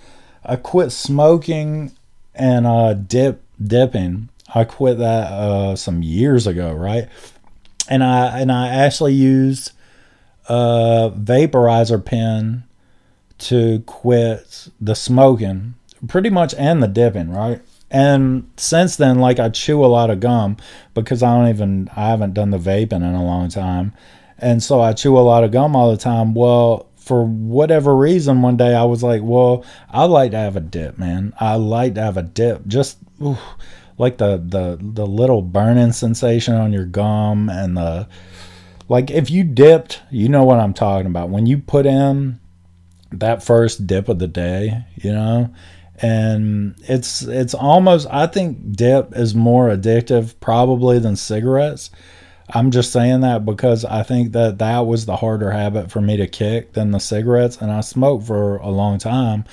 I 0.43 0.55
quit 0.55 0.91
smoking 0.91 1.93
and 2.36 2.67
uh 2.67 2.93
dip 2.93 3.41
dipping. 3.62 4.29
I 4.53 4.65
quit 4.65 4.97
that 4.97 5.32
uh 5.32 5.75
some 5.75 6.03
years 6.03 6.45
ago, 6.45 6.73
right? 6.73 7.08
And 7.89 8.03
I 8.03 8.39
and 8.39 8.51
I 8.51 8.67
actually 8.67 9.13
used 9.13 9.71
a 10.47 11.12
vaporizer 11.17 12.03
pen 12.03 12.63
to 13.39 13.79
quit 13.86 14.67
the 14.82 14.93
smoking 14.95 15.75
pretty 16.07 16.29
much 16.29 16.53
and 16.55 16.81
the 16.81 16.88
dipping, 16.88 17.31
right? 17.31 17.62
And 17.91 18.49
since 18.57 18.95
then, 18.95 19.19
like 19.19 19.39
I 19.39 19.49
chew 19.49 19.83
a 19.83 19.88
lot 19.88 20.09
of 20.09 20.19
gum 20.19 20.57
because 20.93 21.23
I 21.23 21.35
don't 21.35 21.49
even 21.49 21.89
I 21.95 22.09
haven't 22.09 22.33
done 22.33 22.51
the 22.51 22.57
vaping 22.59 22.97
in 22.97 23.15
a 23.15 23.23
long 23.23 23.49
time, 23.49 23.93
and 24.38 24.62
so 24.62 24.79
I 24.81 24.93
chew 24.93 25.17
a 25.17 25.21
lot 25.21 25.43
of 25.43 25.51
gum 25.51 25.75
all 25.75 25.89
the 25.89 25.97
time. 25.97 26.35
Well, 26.35 26.88
for 26.97 27.25
whatever 27.25 27.95
reason, 27.95 28.43
one 28.43 28.57
day 28.57 28.75
I 28.75 28.83
was 28.83 29.01
like, 29.01 29.21
well, 29.23 29.65
I 29.89 30.05
like 30.05 30.31
to 30.31 30.38
have 30.38 30.55
a 30.55 30.62
dip, 30.62 30.99
man. 30.99 31.33
I 31.39 31.55
like 31.55 31.95
to 31.95 32.01
have 32.01 32.17
a 32.17 32.23
dip, 32.23 32.67
just 32.67 32.99
ooh, 33.21 33.38
like 33.97 34.19
the 34.19 34.38
the 34.38 34.77
the 34.79 35.07
little 35.07 35.41
burning 35.41 35.91
sensation 35.91 36.53
on 36.53 36.71
your 36.71 36.85
gum 36.85 37.49
and 37.49 37.75
the 37.75 38.07
like. 38.88 39.09
If 39.09 39.31
you 39.31 39.43
dipped, 39.43 40.01
you 40.12 40.29
know 40.29 40.43
what 40.43 40.59
I'm 40.59 40.75
talking 40.75 41.07
about. 41.07 41.29
When 41.29 41.47
you 41.47 41.57
put 41.57 41.88
in 41.88 42.39
that 43.12 43.41
first 43.41 43.88
dip 43.88 44.07
of 44.07 44.19
the 44.19 44.27
day, 44.27 44.85
you 44.95 45.12
know 45.12 45.51
and 46.01 46.75
it's 46.81 47.21
it's 47.23 47.53
almost 47.53 48.07
I 48.09 48.27
think 48.27 48.75
dip 48.75 49.15
is 49.15 49.35
more 49.35 49.69
addictive 49.69 50.35
probably 50.39 50.99
than 50.99 51.15
cigarettes. 51.15 51.89
I'm 52.51 52.71
just 52.71 52.91
saying 52.91 53.21
that 53.21 53.45
because 53.45 53.85
I 53.85 54.01
think 54.03 54.31
that 54.31 54.57
that 54.57 54.79
was 54.79 55.05
the 55.05 55.15
harder 55.15 55.51
habit 55.51 55.91
for 55.91 56.01
me 56.01 56.17
to 56.17 56.27
kick 56.27 56.73
than 56.73 56.91
the 56.91 56.99
cigarettes, 56.99 57.57
and 57.57 57.71
I 57.71 57.81
smoked 57.81 58.25
for 58.25 58.57
a 58.57 58.69
long 58.69 58.97
time. 58.97 59.45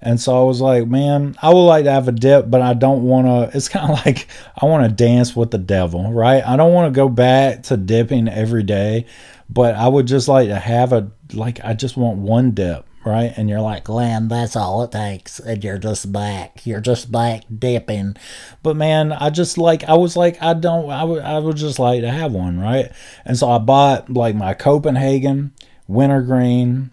And 0.00 0.20
so 0.20 0.38
I 0.38 0.44
was 0.44 0.60
like, 0.60 0.86
man, 0.86 1.34
I 1.40 1.48
would 1.48 1.64
like 1.64 1.84
to 1.84 1.90
have 1.90 2.08
a 2.08 2.12
dip, 2.12 2.50
but 2.50 2.60
I 2.60 2.74
don't 2.74 3.04
want 3.04 3.26
to. 3.26 3.56
It's 3.56 3.68
kind 3.68 3.90
of 3.90 3.98
like 4.06 4.28
I 4.60 4.66
want 4.66 4.88
to 4.88 4.94
dance 4.94 5.34
with 5.34 5.50
the 5.50 5.58
devil, 5.58 6.12
right? 6.12 6.46
I 6.46 6.56
don't 6.56 6.74
want 6.74 6.92
to 6.92 6.96
go 6.96 7.08
back 7.08 7.64
to 7.64 7.76
dipping 7.76 8.28
every 8.28 8.62
day, 8.62 9.06
but 9.48 9.74
I 9.74 9.88
would 9.88 10.06
just 10.06 10.28
like 10.28 10.48
to 10.48 10.56
have 10.58 10.92
a, 10.92 11.10
like, 11.32 11.64
I 11.64 11.72
just 11.72 11.96
want 11.96 12.18
one 12.18 12.50
dip 12.52 12.86
right? 13.04 13.32
And 13.36 13.48
you're 13.48 13.60
like, 13.60 13.84
Glenn, 13.84 14.28
that's 14.28 14.56
all 14.56 14.82
it 14.82 14.92
takes. 14.92 15.38
And 15.38 15.62
you're 15.62 15.78
just 15.78 16.10
back. 16.12 16.66
You're 16.66 16.80
just 16.80 17.12
back 17.12 17.44
dipping. 17.58 18.16
But 18.62 18.76
man, 18.76 19.12
I 19.12 19.30
just 19.30 19.58
like, 19.58 19.84
I 19.84 19.94
was 19.94 20.16
like, 20.16 20.42
I 20.42 20.54
don't, 20.54 20.90
I 20.90 21.04
would, 21.04 21.22
I 21.22 21.38
would 21.38 21.56
just 21.56 21.78
like 21.78 22.00
to 22.00 22.10
have 22.10 22.32
one, 22.32 22.58
right? 22.58 22.90
And 23.24 23.36
so 23.36 23.50
I 23.50 23.58
bought 23.58 24.10
like 24.10 24.34
my 24.34 24.54
Copenhagen 24.54 25.52
wintergreen 25.86 26.90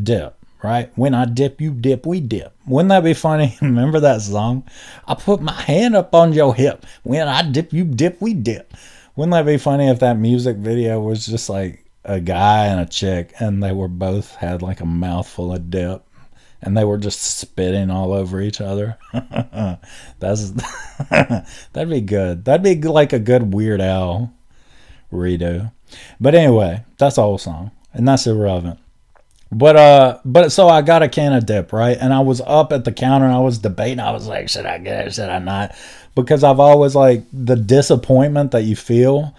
dip, 0.00 0.36
right? 0.62 0.90
When 0.96 1.14
I 1.14 1.24
dip, 1.24 1.60
you 1.60 1.72
dip, 1.72 2.04
we 2.04 2.20
dip. 2.20 2.54
Wouldn't 2.66 2.90
that 2.90 3.04
be 3.04 3.14
funny? 3.14 3.56
Remember 3.62 4.00
that 4.00 4.22
song? 4.22 4.64
I 5.06 5.14
put 5.14 5.40
my 5.40 5.52
hand 5.52 5.94
up 5.94 6.14
on 6.14 6.32
your 6.32 6.54
hip. 6.54 6.84
When 7.04 7.28
I 7.28 7.42
dip, 7.42 7.72
you 7.72 7.84
dip, 7.84 8.20
we 8.20 8.34
dip. 8.34 8.74
Wouldn't 9.14 9.32
that 9.32 9.46
be 9.46 9.58
funny 9.58 9.88
if 9.88 10.00
that 10.00 10.16
music 10.16 10.56
video 10.56 10.98
was 11.00 11.26
just 11.26 11.48
like 11.48 11.84
a 12.04 12.20
guy 12.20 12.66
and 12.66 12.80
a 12.80 12.86
chick, 12.86 13.32
and 13.38 13.62
they 13.62 13.72
were 13.72 13.88
both 13.88 14.34
had 14.36 14.62
like 14.62 14.80
a 14.80 14.86
mouthful 14.86 15.52
of 15.52 15.70
dip, 15.70 16.04
and 16.60 16.76
they 16.76 16.84
were 16.84 16.98
just 16.98 17.20
spitting 17.20 17.90
all 17.90 18.12
over 18.12 18.40
each 18.40 18.60
other. 18.60 18.98
That's 20.18 20.50
that'd 21.72 21.90
be 21.90 22.00
good. 22.00 22.44
That'd 22.44 22.62
be 22.62 22.88
like 22.88 23.12
a 23.12 23.18
good 23.18 23.54
Weird 23.54 23.80
Al 23.80 24.32
redo. 25.12 25.72
But 26.20 26.34
anyway, 26.34 26.84
that's 26.96 27.16
the 27.16 27.22
whole 27.22 27.38
song, 27.38 27.70
and 27.92 28.08
that's 28.08 28.26
irrelevant. 28.26 28.78
But 29.50 29.76
uh, 29.76 30.18
but 30.24 30.50
so 30.50 30.68
I 30.68 30.80
got 30.80 31.02
a 31.02 31.08
can 31.08 31.34
of 31.34 31.44
dip, 31.44 31.74
right? 31.74 31.98
And 32.00 32.14
I 32.14 32.20
was 32.20 32.40
up 32.40 32.72
at 32.72 32.86
the 32.86 32.92
counter 32.92 33.26
and 33.26 33.34
I 33.34 33.40
was 33.40 33.58
debating. 33.58 34.00
I 34.00 34.10
was 34.12 34.26
like, 34.26 34.48
should 34.48 34.64
I 34.64 34.78
get 34.78 35.08
it? 35.08 35.14
Should 35.14 35.28
I 35.28 35.40
not? 35.40 35.76
Because 36.14 36.42
I've 36.42 36.60
always 36.60 36.94
like 36.94 37.24
the 37.32 37.56
disappointment 37.56 38.52
that 38.52 38.62
you 38.62 38.76
feel 38.76 39.34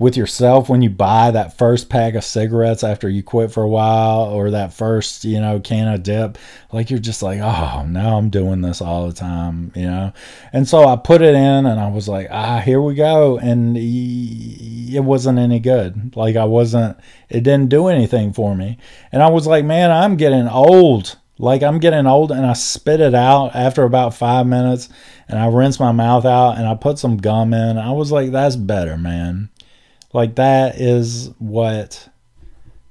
with 0.00 0.16
yourself 0.16 0.70
when 0.70 0.80
you 0.80 0.88
buy 0.88 1.30
that 1.30 1.58
first 1.58 1.90
pack 1.90 2.14
of 2.14 2.24
cigarettes 2.24 2.82
after 2.82 3.06
you 3.06 3.22
quit 3.22 3.52
for 3.52 3.62
a 3.62 3.68
while 3.68 4.22
or 4.22 4.50
that 4.50 4.72
first, 4.72 5.26
you 5.26 5.38
know, 5.38 5.60
can 5.60 5.88
of 5.88 6.02
dip. 6.02 6.38
Like 6.72 6.88
you're 6.88 6.98
just 6.98 7.22
like, 7.22 7.38
oh, 7.38 7.84
now 7.86 8.16
I'm 8.16 8.30
doing 8.30 8.62
this 8.62 8.80
all 8.80 9.06
the 9.06 9.12
time, 9.12 9.70
you 9.76 9.84
know? 9.84 10.14
And 10.54 10.66
so 10.66 10.88
I 10.88 10.96
put 10.96 11.20
it 11.20 11.34
in 11.34 11.66
and 11.66 11.78
I 11.78 11.90
was 11.90 12.08
like, 12.08 12.28
ah, 12.30 12.60
here 12.60 12.80
we 12.80 12.94
go. 12.94 13.36
And 13.36 13.76
it 13.76 15.04
wasn't 15.04 15.38
any 15.38 15.60
good. 15.60 16.16
Like 16.16 16.34
I 16.34 16.46
wasn't, 16.46 16.98
it 17.28 17.42
didn't 17.42 17.68
do 17.68 17.88
anything 17.88 18.32
for 18.32 18.56
me. 18.56 18.78
And 19.12 19.22
I 19.22 19.28
was 19.28 19.46
like, 19.46 19.66
man, 19.66 19.90
I'm 19.90 20.16
getting 20.16 20.48
old. 20.48 21.18
Like 21.38 21.62
I'm 21.62 21.78
getting 21.78 22.06
old 22.06 22.32
and 22.32 22.46
I 22.46 22.54
spit 22.54 23.00
it 23.00 23.14
out 23.14 23.54
after 23.54 23.82
about 23.82 24.14
five 24.14 24.46
minutes 24.46 24.88
and 25.28 25.38
I 25.38 25.48
rinse 25.48 25.78
my 25.78 25.92
mouth 25.92 26.24
out 26.24 26.56
and 26.56 26.66
I 26.66 26.74
put 26.74 26.98
some 26.98 27.18
gum 27.18 27.52
in. 27.52 27.76
I 27.76 27.92
was 27.92 28.10
like, 28.10 28.30
that's 28.30 28.56
better, 28.56 28.96
man. 28.96 29.49
Like 30.12 30.34
that 30.36 30.80
is 30.80 31.30
what 31.38 32.08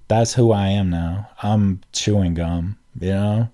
that's 0.08 0.34
who 0.34 0.52
I 0.52 0.70
am 0.70 0.90
now. 0.90 1.30
I'm 1.42 1.82
chewing 1.92 2.34
gum, 2.34 2.78
you 3.00 3.12
know? 3.12 3.50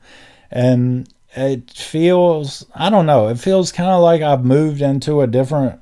And 0.51 1.09
it 1.35 1.71
feels 1.71 2.65
I 2.75 2.89
don't 2.89 3.05
know, 3.05 3.27
it 3.27 3.39
feels 3.39 3.71
kind 3.71 3.89
of 3.89 4.01
like 4.01 4.21
I've 4.21 4.45
moved 4.45 4.81
into 4.81 5.21
a 5.21 5.27
different 5.27 5.79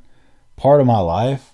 part 0.56 0.82
of 0.82 0.88
my 0.88 1.00
life. 1.00 1.52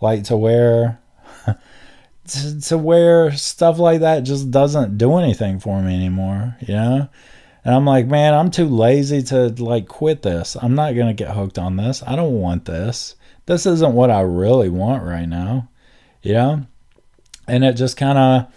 Like 0.00 0.24
to 0.24 0.36
where 0.36 1.00
to, 2.28 2.60
to 2.60 2.78
where 2.78 3.32
stuff 3.32 3.78
like 3.78 4.00
that 4.00 4.20
just 4.20 4.50
doesn't 4.50 4.98
do 4.98 5.16
anything 5.16 5.60
for 5.60 5.80
me 5.82 5.94
anymore, 5.94 6.56
you 6.60 6.74
know? 6.74 7.08
And 7.64 7.74
I'm 7.74 7.84
like, 7.84 8.06
man, 8.06 8.34
I'm 8.34 8.50
too 8.50 8.66
lazy 8.66 9.22
to 9.24 9.48
like 9.62 9.86
quit 9.86 10.22
this. 10.22 10.56
I'm 10.60 10.74
not 10.74 10.94
going 10.94 11.08
to 11.08 11.24
get 11.24 11.34
hooked 11.34 11.58
on 11.58 11.76
this. 11.76 12.02
I 12.06 12.16
don't 12.16 12.40
want 12.40 12.64
this. 12.64 13.16
This 13.46 13.66
isn't 13.66 13.94
what 13.94 14.10
I 14.10 14.20
really 14.20 14.68
want 14.68 15.04
right 15.04 15.28
now, 15.28 15.68
you 16.22 16.34
know? 16.34 16.66
And 17.46 17.64
it 17.64 17.72
just 17.74 17.96
kind 17.96 18.18
of, 18.18 18.52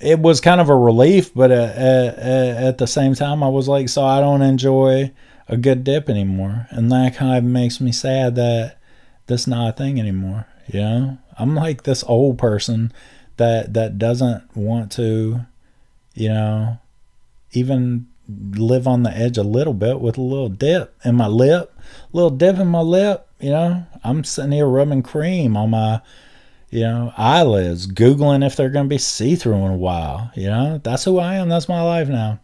it 0.00 0.18
was 0.18 0.40
kind 0.40 0.60
of 0.60 0.68
a 0.68 0.76
relief, 0.76 1.34
but 1.34 1.50
at, 1.50 1.76
at, 1.76 2.18
at 2.64 2.78
the 2.78 2.86
same 2.86 3.14
time, 3.14 3.42
I 3.42 3.48
was 3.48 3.68
like, 3.68 3.88
so 3.88 4.04
I 4.04 4.20
don't 4.20 4.42
enjoy 4.42 5.12
a 5.48 5.56
good 5.56 5.84
dip 5.84 6.08
anymore. 6.08 6.66
And 6.70 6.90
that 6.90 7.14
kind 7.14 7.36
of 7.36 7.44
makes 7.44 7.80
me 7.80 7.92
sad 7.92 8.34
that 8.36 8.78
that's 9.26 9.46
not 9.46 9.68
a 9.68 9.72
thing 9.72 10.00
anymore, 10.00 10.46
you 10.66 10.80
know? 10.80 11.18
I'm 11.38 11.54
like 11.54 11.82
this 11.82 12.04
old 12.04 12.38
person 12.38 12.92
that 13.36 13.74
that 13.74 13.98
doesn't 13.98 14.56
want 14.56 14.92
to, 14.92 15.40
you 16.14 16.28
know, 16.28 16.78
even 17.52 18.06
live 18.28 18.86
on 18.86 19.02
the 19.02 19.10
edge 19.10 19.36
a 19.36 19.42
little 19.42 19.74
bit 19.74 20.00
with 20.00 20.16
a 20.16 20.22
little 20.22 20.48
dip 20.48 20.94
in 21.04 21.16
my 21.16 21.26
lip, 21.26 21.76
little 22.12 22.30
dip 22.30 22.58
in 22.58 22.68
my 22.68 22.80
lip. 22.80 23.28
You 23.44 23.50
know, 23.50 23.84
I'm 24.02 24.24
sitting 24.24 24.52
here 24.52 24.66
rubbing 24.66 25.02
cream 25.02 25.54
on 25.54 25.68
my, 25.68 26.00
you 26.70 26.80
know, 26.80 27.12
eyelids, 27.14 27.86
googling 27.86 28.42
if 28.42 28.56
they're 28.56 28.70
going 28.70 28.86
to 28.86 28.88
be 28.88 28.96
see 28.96 29.36
through 29.36 29.66
in 29.66 29.70
a 29.70 29.76
while. 29.76 30.32
You 30.34 30.46
know, 30.46 30.80
that's 30.82 31.04
who 31.04 31.18
I 31.18 31.34
am. 31.34 31.50
That's 31.50 31.68
my 31.68 31.82
life 31.82 32.08
now. 32.08 32.40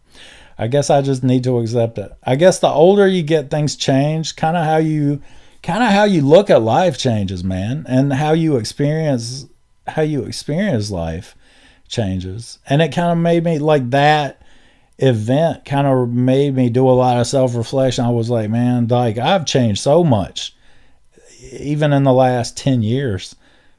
I 0.59 0.67
guess 0.67 0.91
I 0.91 1.01
just 1.01 1.23
need 1.23 1.43
to 1.45 1.57
accept 1.57 1.97
it. 1.97 2.11
I 2.23 2.35
guess 2.35 2.59
the 2.59 2.67
older 2.67 3.07
you 3.07 3.23
get, 3.23 3.49
things 3.49 3.75
change. 3.75 4.35
Kind 4.35 4.55
of 4.55 4.63
how 4.63 4.77
you 4.77 5.23
kind 5.63 5.83
of 5.83 5.89
how 5.89 6.03
you 6.03 6.21
look 6.21 6.51
at 6.51 6.61
life 6.61 6.99
changes, 6.99 7.43
man, 7.43 7.83
and 7.89 8.13
how 8.13 8.33
you 8.33 8.57
experience 8.57 9.47
how 9.87 10.03
you 10.03 10.25
experience 10.25 10.91
life 10.91 11.35
changes. 11.87 12.59
And 12.69 12.79
it 12.79 12.93
kind 12.93 13.11
of 13.11 13.17
made 13.17 13.43
me 13.43 13.57
like 13.57 13.89
that 13.89 14.43
event 14.99 15.65
kind 15.65 15.87
of 15.87 16.09
made 16.09 16.53
me 16.53 16.69
do 16.69 16.87
a 16.87 16.91
lot 16.91 17.19
of 17.19 17.25
self-reflection. 17.25 18.05
I 18.05 18.11
was 18.11 18.29
like, 18.29 18.51
man, 18.51 18.87
like 18.87 19.17
I've 19.17 19.47
changed 19.47 19.81
so 19.81 20.03
much 20.03 20.55
even 21.41 21.93
in 21.93 22.03
the 22.03 22.13
last 22.13 22.57
10 22.57 22.81
years. 22.81 23.35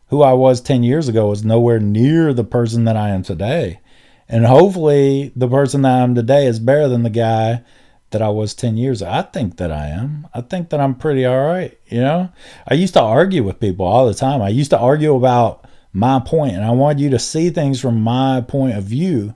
Who 0.08 0.22
I 0.22 0.34
was 0.34 0.60
10 0.60 0.82
years 0.82 1.08
ago 1.08 1.30
is 1.32 1.44
nowhere 1.44 1.80
near 1.80 2.34
the 2.34 2.44
person 2.44 2.84
that 2.84 2.96
I 2.96 3.10
am 3.10 3.22
today. 3.22 3.80
And 4.28 4.44
hopefully 4.46 5.32
the 5.34 5.48
person 5.48 5.82
that 5.82 5.96
I 5.96 6.02
am 6.02 6.14
today 6.14 6.46
is 6.46 6.58
better 6.58 6.88
than 6.88 7.02
the 7.02 7.10
guy 7.10 7.62
that 8.10 8.22
I 8.22 8.28
was 8.28 8.54
10 8.54 8.76
years 8.76 9.02
ago. 9.02 9.10
I 9.10 9.22
think 9.22 9.56
that 9.56 9.72
I 9.72 9.88
am. 9.88 10.28
I 10.34 10.42
think 10.42 10.70
that 10.70 10.80
I'm 10.80 10.94
pretty 10.94 11.24
all 11.24 11.46
right. 11.46 11.78
You 11.86 12.00
know, 12.00 12.30
I 12.68 12.74
used 12.74 12.94
to 12.94 13.00
argue 13.02 13.42
with 13.42 13.60
people 13.60 13.86
all 13.86 14.06
the 14.06 14.14
time. 14.14 14.42
I 14.42 14.50
used 14.50 14.70
to 14.70 14.78
argue 14.78 15.14
about 15.14 15.66
my 15.92 16.20
point, 16.20 16.54
and 16.54 16.64
I 16.64 16.70
wanted 16.70 17.00
you 17.00 17.10
to 17.10 17.18
see 17.18 17.50
things 17.50 17.80
from 17.80 18.00
my 18.00 18.40
point 18.42 18.76
of 18.76 18.84
view. 18.84 19.34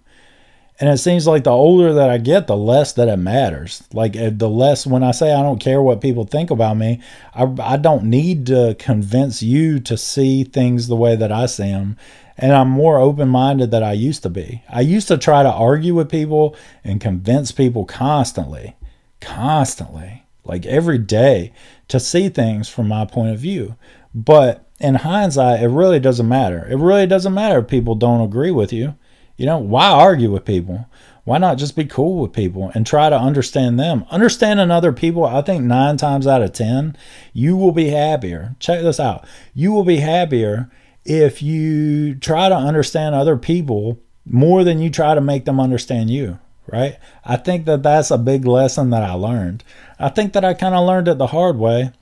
And 0.79 0.91
it 0.91 0.99
seems 0.99 1.27
like 1.27 1.45
the 1.45 1.51
older 1.51 1.95
that 1.95 2.11
I 2.11 2.19
get, 2.19 2.47
the 2.47 2.57
less 2.57 2.93
that 2.95 3.09
it 3.09 3.17
matters. 3.17 3.83
Like 3.93 4.15
eh, 4.15 4.31
the 4.33 4.49
less 4.49 4.87
when 4.87 5.03
I 5.03 5.13
say 5.13 5.33
I 5.33 5.43
don't 5.43 5.61
care 5.61 5.81
what 5.81 6.03
people 6.03 6.25
think 6.25 6.51
about 6.51 6.77
me, 6.77 7.01
I, 7.35 7.51
I 7.61 7.77
don't 7.79 8.05
need 8.05 8.47
to 8.47 8.77
convince 8.79 9.43
you 9.43 9.81
to 9.81 9.97
see 9.97 10.45
things 10.45 10.89
the 10.89 10.97
way 10.97 11.17
that 11.17 11.33
I 11.33 11.47
see 11.47 11.71
them 11.71 11.97
and 12.39 12.53
I'm 12.53 12.69
more 12.69 12.99
open 12.99 13.29
minded 13.29 13.71
than 13.71 13.83
I 13.83 13.93
used 13.93 14.23
to 14.25 14.31
be. 14.31 14.63
I 14.69 14.81
used 14.81 15.09
to 15.09 15.17
try 15.17 15.43
to 15.43 15.51
argue 15.51 15.95
with 15.95 16.11
people 16.11 16.57
and 16.85 17.01
convince 17.01 17.51
people 17.51 17.85
constantly, 17.85 18.77
constantly, 19.21 20.25
like 20.45 20.67
every 20.67 20.99
day, 20.99 21.53
to 21.89 21.99
see 21.99 22.29
things 22.29 22.69
from 22.69 22.89
my 22.89 23.05
point 23.05 23.33
of 23.33 23.41
view. 23.41 23.77
But 24.15 24.69
in 24.79 24.97
hindsight, 24.97 25.63
it 25.63 25.69
really 25.69 26.01
doesn't 26.01 26.29
matter. 26.29 26.67
It 26.69 26.77
really 26.77 27.07
doesn't 27.07 27.35
matter 27.35 27.61
if 27.61 27.69
people 27.69 27.95
don't 27.95 28.21
agree 28.21 28.51
with 28.51 28.73
you. 28.73 28.95
You 29.37 29.47
know, 29.47 29.59
why 29.59 29.91
argue 29.91 30.31
with 30.31 30.45
people? 30.45 30.87
Why 31.25 31.39
not 31.39 31.59
just 31.59 31.75
be 31.75 31.85
cool 31.85 32.23
with 32.23 32.33
people 32.33 32.71
and 32.75 32.87
try 32.87 33.11
to 33.11 33.19
understand 33.19 33.81
them? 33.81 34.05
Understanding 34.11 34.71
other 34.71 34.93
people, 34.93 35.25
I 35.25 35.43
think 35.43 35.65
nine 35.65 35.97
times 35.97 36.27
out 36.27 36.43
of 36.43 36.53
10, 36.53 36.97
you 37.33 37.57
will 37.57 37.73
be 37.73 37.89
happier. 37.89 38.55
Check 38.61 38.83
this 38.83 39.01
out. 39.01 39.27
You 39.53 39.73
will 39.73 39.85
be 39.85 39.97
happier 39.97 40.71
if 41.05 41.43
you 41.43 42.15
try 42.15 42.49
to 42.49 42.55
understand 42.55 43.15
other 43.15 43.37
people 43.37 43.99
more 44.25 44.65
than 44.65 44.81
you 44.81 44.89
try 44.89 45.15
to 45.15 45.21
make 45.21 45.45
them 45.45 45.61
understand 45.61 46.11
you, 46.11 46.39
right? 46.73 46.97
I 47.25 47.37
think 47.37 47.67
that 47.67 47.83
that's 47.83 48.11
a 48.11 48.19
big 48.19 48.45
lesson 48.47 48.91
that 48.91 49.03
I 49.03 49.13
learned. 49.13 49.65
I 49.99 50.09
think 50.09 50.33
that 50.33 50.45
I 50.45 50.55
kind 50.55 50.75
of 50.75 50.87
learned 50.87 51.09
it 51.09 51.19
the 51.19 51.29
hard 51.29 51.59
way. 51.59 51.93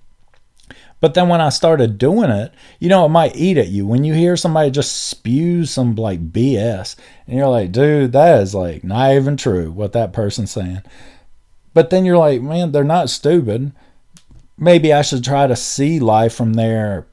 But 1.05 1.13
then 1.13 1.29
when 1.29 1.43
I 1.43 1.51
started 1.51 1.99
doing 1.99 2.31
it, 2.31 2.55
you 2.79 2.89
know, 2.89 3.05
it 3.05 3.11
might 3.11 3.37
eat 3.37 3.59
at 3.59 3.69
you. 3.69 3.87
When 3.87 4.05
you 4.05 4.15
hear 4.15 4.39
somebody 4.39 4.71
just 4.71 5.11
spew 5.11 5.67
some 5.67 5.97
like 5.97 6.33
BS, 6.33 6.97
and 7.27 7.37
you're 7.37 7.47
like, 7.47 7.73
dude, 7.73 8.13
that 8.13 8.41
is 8.41 8.55
like 8.55 8.85
not 8.85 9.13
even 9.13 9.37
true 9.37 9.71
what 9.71 9.93
that 9.93 10.15
person's 10.15 10.53
saying. 10.53 10.81
But 11.75 11.91
then 11.91 12.07
you're 12.07 12.17
like, 12.17 12.41
man, 12.41 12.73
they're 12.73 12.85
not 12.85 13.11
stupid. 13.11 13.73
Maybe 14.57 14.95
I 14.95 15.03
should 15.03 15.23
try 15.23 15.47
to 15.47 15.55
see 15.55 16.01
life 16.01 16.35
from 16.35 16.55
their 16.55 17.07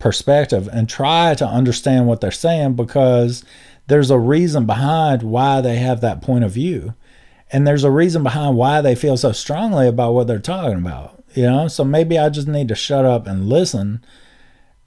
perspective 0.00 0.68
and 0.72 0.88
try 0.88 1.36
to 1.36 1.46
understand 1.46 2.08
what 2.08 2.20
they're 2.20 2.32
saying 2.32 2.74
because 2.74 3.44
there's 3.86 4.10
a 4.10 4.18
reason 4.18 4.66
behind 4.66 5.22
why 5.22 5.60
they 5.60 5.76
have 5.76 6.00
that 6.00 6.20
point 6.20 6.42
of 6.42 6.50
view. 6.50 6.94
And 7.52 7.64
there's 7.64 7.84
a 7.84 7.92
reason 7.92 8.24
behind 8.24 8.56
why 8.56 8.80
they 8.80 8.96
feel 8.96 9.16
so 9.16 9.30
strongly 9.30 9.86
about 9.86 10.14
what 10.14 10.26
they're 10.26 10.40
talking 10.40 10.78
about. 10.78 11.15
You 11.36 11.44
know, 11.44 11.68
so 11.68 11.84
maybe 11.84 12.18
I 12.18 12.30
just 12.30 12.48
need 12.48 12.68
to 12.68 12.74
shut 12.74 13.04
up 13.04 13.26
and 13.26 13.48
listen 13.48 14.02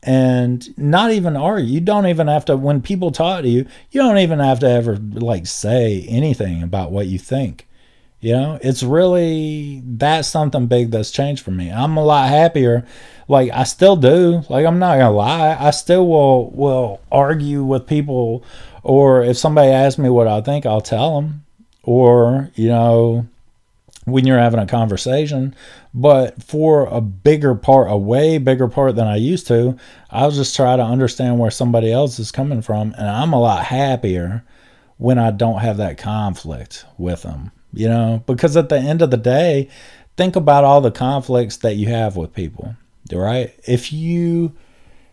and 0.01 0.77
not 0.77 1.11
even 1.11 1.35
argue. 1.37 1.67
You 1.67 1.79
don't 1.81 2.07
even 2.07 2.27
have 2.27 2.45
to, 2.45 2.57
when 2.57 2.81
people 2.81 3.11
talk 3.11 3.43
to 3.43 3.47
you, 3.47 3.67
you 3.91 4.01
don't 4.01 4.17
even 4.17 4.39
have 4.39 4.59
to 4.61 4.69
ever 4.69 4.97
like 4.97 5.45
say 5.45 6.05
anything 6.09 6.63
about 6.63 6.91
what 6.91 7.07
you 7.07 7.19
think. 7.19 7.67
You 8.21 8.33
know, 8.33 8.59
it's 8.61 8.83
really 8.83 9.81
that's 9.85 10.27
something 10.27 10.67
big 10.67 10.91
that's 10.91 11.11
changed 11.11 11.41
for 11.43 11.51
me. 11.51 11.71
I'm 11.71 11.95
a 11.95 12.03
lot 12.03 12.27
happier. 12.27 12.85
Like 13.29 13.49
I 13.53 13.63
still 13.63 13.95
do. 13.95 14.41
Like 14.49 14.65
I'm 14.65 14.77
not 14.79 14.97
gonna 14.97 15.11
lie. 15.11 15.55
I 15.57 15.71
still 15.71 16.05
will 16.05 16.49
will 16.51 16.99
argue 17.11 17.63
with 17.63 17.87
people, 17.87 18.43
or 18.83 19.23
if 19.23 19.37
somebody 19.37 19.69
asks 19.69 19.97
me 19.97 20.09
what 20.09 20.27
I 20.27 20.41
think, 20.41 20.65
I'll 20.65 20.81
tell 20.81 21.21
them. 21.21 21.45
Or 21.83 22.51
you 22.55 22.67
know, 22.67 23.25
when 24.11 24.25
you're 24.25 24.39
having 24.39 24.59
a 24.59 24.65
conversation. 24.65 25.55
But 25.93 26.41
for 26.43 26.85
a 26.87 27.01
bigger 27.01 27.55
part, 27.55 27.91
a 27.91 27.97
way 27.97 28.37
bigger 28.37 28.67
part 28.67 28.95
than 28.95 29.07
I 29.07 29.15
used 29.15 29.47
to, 29.47 29.77
I'll 30.09 30.31
just 30.31 30.55
try 30.55 30.75
to 30.75 30.83
understand 30.83 31.39
where 31.39 31.51
somebody 31.51 31.91
else 31.91 32.19
is 32.19 32.31
coming 32.31 32.61
from, 32.61 32.93
and 32.97 33.07
I'm 33.07 33.33
a 33.33 33.39
lot 33.39 33.65
happier 33.65 34.43
when 34.97 35.17
I 35.17 35.31
don't 35.31 35.59
have 35.59 35.77
that 35.77 35.97
conflict 35.97 36.85
with 36.97 37.23
them 37.23 37.51
you 37.73 37.87
know, 37.87 38.23
because 38.25 38.57
at 38.57 38.69
the 38.69 38.77
end 38.77 39.01
of 39.01 39.11
the 39.11 39.17
day, 39.17 39.69
think 40.17 40.35
about 40.35 40.63
all 40.63 40.81
the 40.81 40.91
conflicts 40.91 41.57
that 41.57 41.75
you 41.75 41.87
have 41.87 42.15
with 42.15 42.33
people, 42.33 42.75
right? 43.11 43.53
If 43.67 43.93
you 43.93 44.55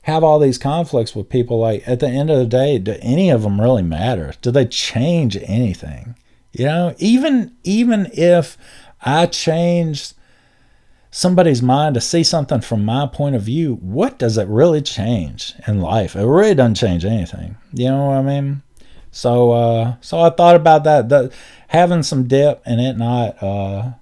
have 0.03 0.25
all 0.25 0.39
these 0.39 0.59
conflicts 0.59 1.15
with 1.15 1.29
people, 1.29 1.59
like 1.59 1.87
at 1.87 2.01
the 2.01 2.09
end 2.09 2.31
of 2.31 2.39
the 2.39 2.47
day, 2.47 2.79
do 2.79 2.97
any 3.01 3.31
of 3.31 3.43
them 3.43 3.61
really 3.61 3.83
matter? 3.83 4.33
Do 4.41 4.51
they 4.51 4.67
change 4.67 5.37
anything? 5.37 6.17
You 6.53 6.65
know, 6.65 6.95
even 6.99 7.55
even 7.65 8.09
if 8.15 8.57
I 9.03 9.27
changed 9.27 10.15
somebody's 11.17 11.63
mind 11.63 11.95
to 11.95 12.01
see 12.01 12.23
something 12.23 12.61
from 12.61 12.85
my 12.85 13.07
point 13.07 13.35
of 13.35 13.43
view, 13.43 13.77
what 13.77 14.19
does 14.19 14.37
it 14.37 14.47
really 14.49 14.83
change 14.83 15.55
in 15.67 15.81
life? 15.81 16.15
It 16.15 16.27
really 16.27 16.55
doesn't 16.55 16.75
change 16.75 17.07
anything. 17.07 17.57
You 17.73 17.87
know 17.89 18.07
what 18.07 18.19
I 18.19 18.23
mean? 18.23 18.63
So 19.13 19.53
uh, 19.53 19.97
so 20.03 20.21
I 20.21 20.29
thought 20.29 20.57
about 20.57 20.85
that. 20.85 21.09
The, 21.09 21.33
having 21.69 22.03
some 22.03 22.29
dip 22.29 22.63
and 22.67 22.83
it 22.83 22.99
not 22.99 23.43
uh, 23.43 23.93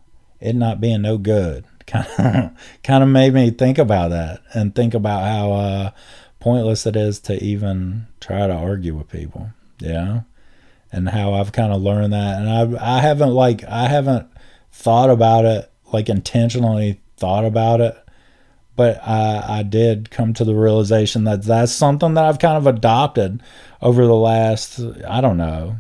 it 0.41 0.57
not 0.57 0.81
being 0.81 1.03
no 1.03 1.17
good 1.19 1.65
kind 1.87 2.07
of 2.19 2.51
kind 2.83 3.05
of 3.05 3.09
made 3.09 3.33
me 3.33 3.51
think 3.51 3.79
about 3.79 4.11
that 4.11 4.41
and 4.53 4.75
think 4.75 4.93
about 4.93 5.23
how 5.23 5.53
uh, 5.53 5.91
pointless 6.41 6.85
it 6.85 6.97
is 6.97 7.21
to 7.21 7.43
even 7.43 8.09
try 8.19 8.47
to 8.47 8.53
argue 8.53 8.97
with 8.97 9.09
people, 9.09 9.51
you 9.79 9.93
know? 9.93 10.25
And 10.91 11.09
how 11.09 11.35
I've 11.35 11.53
kind 11.53 11.73
of 11.73 11.81
learned 11.81 12.13
that. 12.13 12.41
And 12.41 12.77
I 12.79 12.97
I 12.97 13.01
haven't 13.01 13.31
like 13.31 13.63
I 13.65 13.87
haven't 13.87 14.29
thought 14.75 15.09
about 15.09 15.45
it 15.45 15.71
like 15.93 16.09
intentionally 16.09 17.01
thought 17.17 17.45
about 17.45 17.81
it 17.81 17.97
but 18.77 19.01
I, 19.07 19.61
I 19.61 19.63
did 19.63 20.11
come 20.11 20.35
to 20.35 20.45
the 20.45 20.55
realization 20.55 21.25
that 21.25 21.45
that's 21.45 21.73
something 21.73 22.15
that 22.15 22.25
I've 22.25 22.39
kind 22.39 22.57
of 22.57 22.67
adopted 22.67 23.43
over 23.81 24.05
the 24.05 24.15
last, 24.15 24.81
I 25.07 25.21
don't 25.21 25.37
know, 25.37 25.77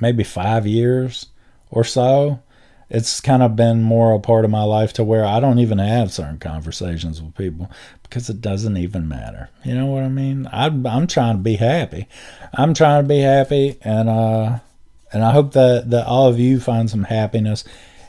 maybe 0.00 0.24
five 0.24 0.66
years 0.66 1.26
or 1.70 1.84
so. 1.84 2.42
It's 2.90 3.22
kind 3.22 3.42
of 3.42 3.56
been 3.56 3.82
more 3.82 4.12
a 4.12 4.20
part 4.20 4.44
of 4.44 4.50
my 4.50 4.64
life 4.64 4.92
to 4.94 5.04
where 5.04 5.24
I 5.24 5.40
don't 5.40 5.58
even 5.60 5.78
have 5.78 6.12
certain 6.12 6.38
conversations 6.38 7.22
with 7.22 7.34
people 7.34 7.70
because 8.02 8.28
it 8.28 8.42
doesn't 8.42 8.76
even 8.76 9.08
matter. 9.08 9.48
You 9.64 9.74
know 9.74 9.86
what 9.86 10.02
I 10.02 10.08
mean? 10.08 10.46
I, 10.48 10.66
I'm 10.66 11.06
trying 11.06 11.38
to 11.38 11.42
be 11.42 11.56
happy. 11.56 12.06
I'm 12.52 12.74
trying 12.74 13.04
to 13.04 13.08
be 13.08 13.20
happy, 13.20 13.78
and 13.80 14.10
uh, 14.10 14.58
and 15.12 15.24
I 15.24 15.32
hope 15.32 15.52
that 15.52 15.90
that 15.90 16.06
all 16.06 16.28
of 16.28 16.38
you 16.38 16.60
find 16.60 16.88
some 16.88 17.04
happiness 17.04 17.64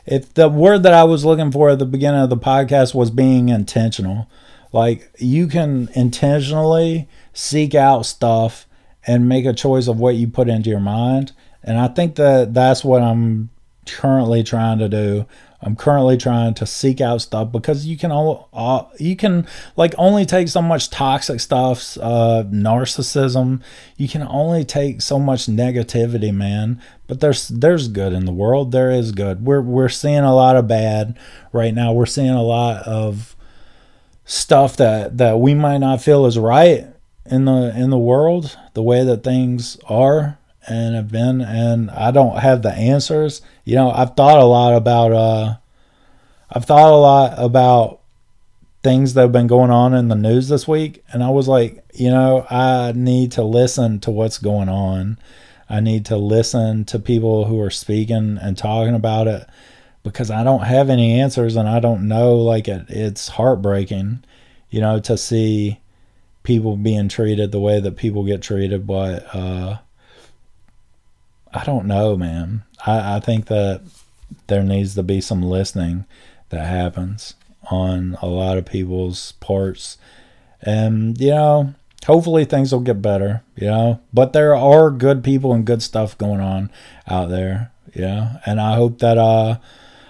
if 0.06 0.34
the 0.34 0.48
word 0.48 0.82
that 0.82 0.92
I 0.92 1.04
was 1.04 1.24
looking 1.24 1.50
for 1.50 1.70
at 1.70 1.78
the 1.78 1.86
beginning 1.86 2.20
of 2.20 2.30
the 2.30 2.36
podcast 2.36 2.94
was 2.94 3.10
being 3.10 3.48
intentional. 3.48 4.28
Like 4.72 5.10
you 5.18 5.46
can 5.46 5.88
intentionally 5.94 7.08
seek 7.32 7.74
out 7.74 8.04
stuff 8.04 8.66
and 9.06 9.28
make 9.28 9.46
a 9.46 9.52
choice 9.52 9.86
of 9.86 9.98
what 9.98 10.16
you 10.16 10.28
put 10.28 10.48
into 10.48 10.70
your 10.70 10.80
mind. 10.80 11.32
And 11.62 11.78
I 11.78 11.88
think 11.88 12.16
that 12.16 12.52
that's 12.52 12.84
what 12.84 13.02
I'm 13.02 13.50
currently 13.86 14.42
trying 14.42 14.78
to 14.78 14.88
do. 14.88 15.26
I'm 15.64 15.76
currently 15.76 16.18
trying 16.18 16.52
to 16.54 16.66
seek 16.66 17.00
out 17.00 17.22
stuff 17.22 17.50
because 17.50 17.86
you 17.86 17.96
can 17.96 18.12
all 18.12 18.92
you 18.98 19.16
can 19.16 19.46
like 19.76 19.94
only 19.96 20.26
take 20.26 20.48
so 20.48 20.60
much 20.60 20.90
toxic 20.90 21.40
stuff, 21.40 21.96
uh, 22.02 22.44
narcissism. 22.46 23.62
You 23.96 24.06
can 24.06 24.22
only 24.22 24.64
take 24.64 25.00
so 25.00 25.18
much 25.18 25.46
negativity, 25.46 26.34
man. 26.34 26.82
But 27.06 27.20
there's 27.20 27.48
there's 27.48 27.88
good 27.88 28.12
in 28.12 28.26
the 28.26 28.32
world. 28.32 28.72
There 28.72 28.90
is 28.90 29.12
good. 29.12 29.46
We're 29.46 29.62
we're 29.62 29.88
seeing 29.88 30.18
a 30.18 30.34
lot 30.34 30.56
of 30.56 30.68
bad 30.68 31.18
right 31.50 31.72
now. 31.72 31.94
We're 31.94 32.04
seeing 32.04 32.28
a 32.30 32.42
lot 32.42 32.86
of 32.86 33.34
stuff 34.26 34.76
that 34.76 35.16
that 35.16 35.40
we 35.40 35.54
might 35.54 35.78
not 35.78 36.02
feel 36.02 36.26
is 36.26 36.38
right 36.38 36.86
in 37.24 37.46
the 37.46 37.72
in 37.74 37.88
the 37.88 37.98
world, 37.98 38.58
the 38.74 38.82
way 38.82 39.02
that 39.02 39.24
things 39.24 39.78
are 39.88 40.38
and 40.66 40.94
have 40.94 41.10
been 41.10 41.40
and 41.40 41.90
I 41.90 42.10
don't 42.10 42.38
have 42.38 42.60
the 42.60 42.72
answers. 42.72 43.40
You 43.64 43.76
know, 43.76 43.90
I've 43.90 44.14
thought 44.14 44.38
a 44.38 44.44
lot 44.44 44.74
about 44.74 45.12
uh 45.12 45.56
I've 46.50 46.64
thought 46.64 46.92
a 46.92 46.96
lot 46.96 47.34
about 47.36 48.00
things 48.82 49.14
that 49.14 49.22
have 49.22 49.32
been 49.32 49.46
going 49.46 49.70
on 49.70 49.94
in 49.94 50.08
the 50.08 50.14
news 50.14 50.48
this 50.48 50.68
week 50.68 51.02
and 51.12 51.24
I 51.24 51.30
was 51.30 51.48
like, 51.48 51.82
you 51.94 52.10
know, 52.10 52.46
I 52.50 52.92
need 52.94 53.32
to 53.32 53.42
listen 53.42 53.98
to 54.00 54.10
what's 54.10 54.38
going 54.38 54.68
on. 54.68 55.18
I 55.70 55.80
need 55.80 56.04
to 56.06 56.16
listen 56.16 56.84
to 56.86 56.98
people 56.98 57.46
who 57.46 57.58
are 57.60 57.70
speaking 57.70 58.38
and 58.40 58.58
talking 58.58 58.94
about 58.94 59.26
it 59.26 59.48
because 60.02 60.30
I 60.30 60.44
don't 60.44 60.64
have 60.64 60.90
any 60.90 61.18
answers 61.18 61.56
and 61.56 61.66
I 61.66 61.80
don't 61.80 62.06
know 62.06 62.36
like 62.36 62.68
it, 62.68 62.84
it's 62.90 63.28
heartbreaking, 63.28 64.22
you 64.68 64.82
know, 64.82 65.00
to 65.00 65.16
see 65.16 65.80
people 66.42 66.76
being 66.76 67.08
treated 67.08 67.50
the 67.50 67.60
way 67.60 67.80
that 67.80 67.96
people 67.96 68.22
get 68.24 68.42
treated 68.42 68.86
but 68.86 69.34
uh 69.34 69.78
I 71.54 71.64
don't 71.64 71.86
know, 71.86 72.16
man. 72.16 72.64
I, 72.84 73.16
I 73.16 73.20
think 73.20 73.46
that 73.46 73.82
there 74.48 74.62
needs 74.62 74.94
to 74.96 75.02
be 75.02 75.20
some 75.20 75.42
listening 75.42 76.04
that 76.48 76.66
happens 76.66 77.34
on 77.70 78.18
a 78.20 78.26
lot 78.26 78.58
of 78.58 78.66
people's 78.66 79.32
parts. 79.32 79.96
And, 80.60 81.18
you 81.20 81.30
know, 81.30 81.74
hopefully 82.06 82.44
things 82.44 82.72
will 82.72 82.80
get 82.80 83.00
better, 83.00 83.42
you 83.56 83.68
know. 83.68 84.00
But 84.12 84.32
there 84.32 84.54
are 84.54 84.90
good 84.90 85.22
people 85.22 85.52
and 85.52 85.64
good 85.64 85.82
stuff 85.82 86.18
going 86.18 86.40
on 86.40 86.70
out 87.06 87.28
there, 87.28 87.70
yeah. 87.94 88.38
And 88.44 88.60
I 88.60 88.74
hope 88.74 88.98
that 88.98 89.18
uh 89.18 89.58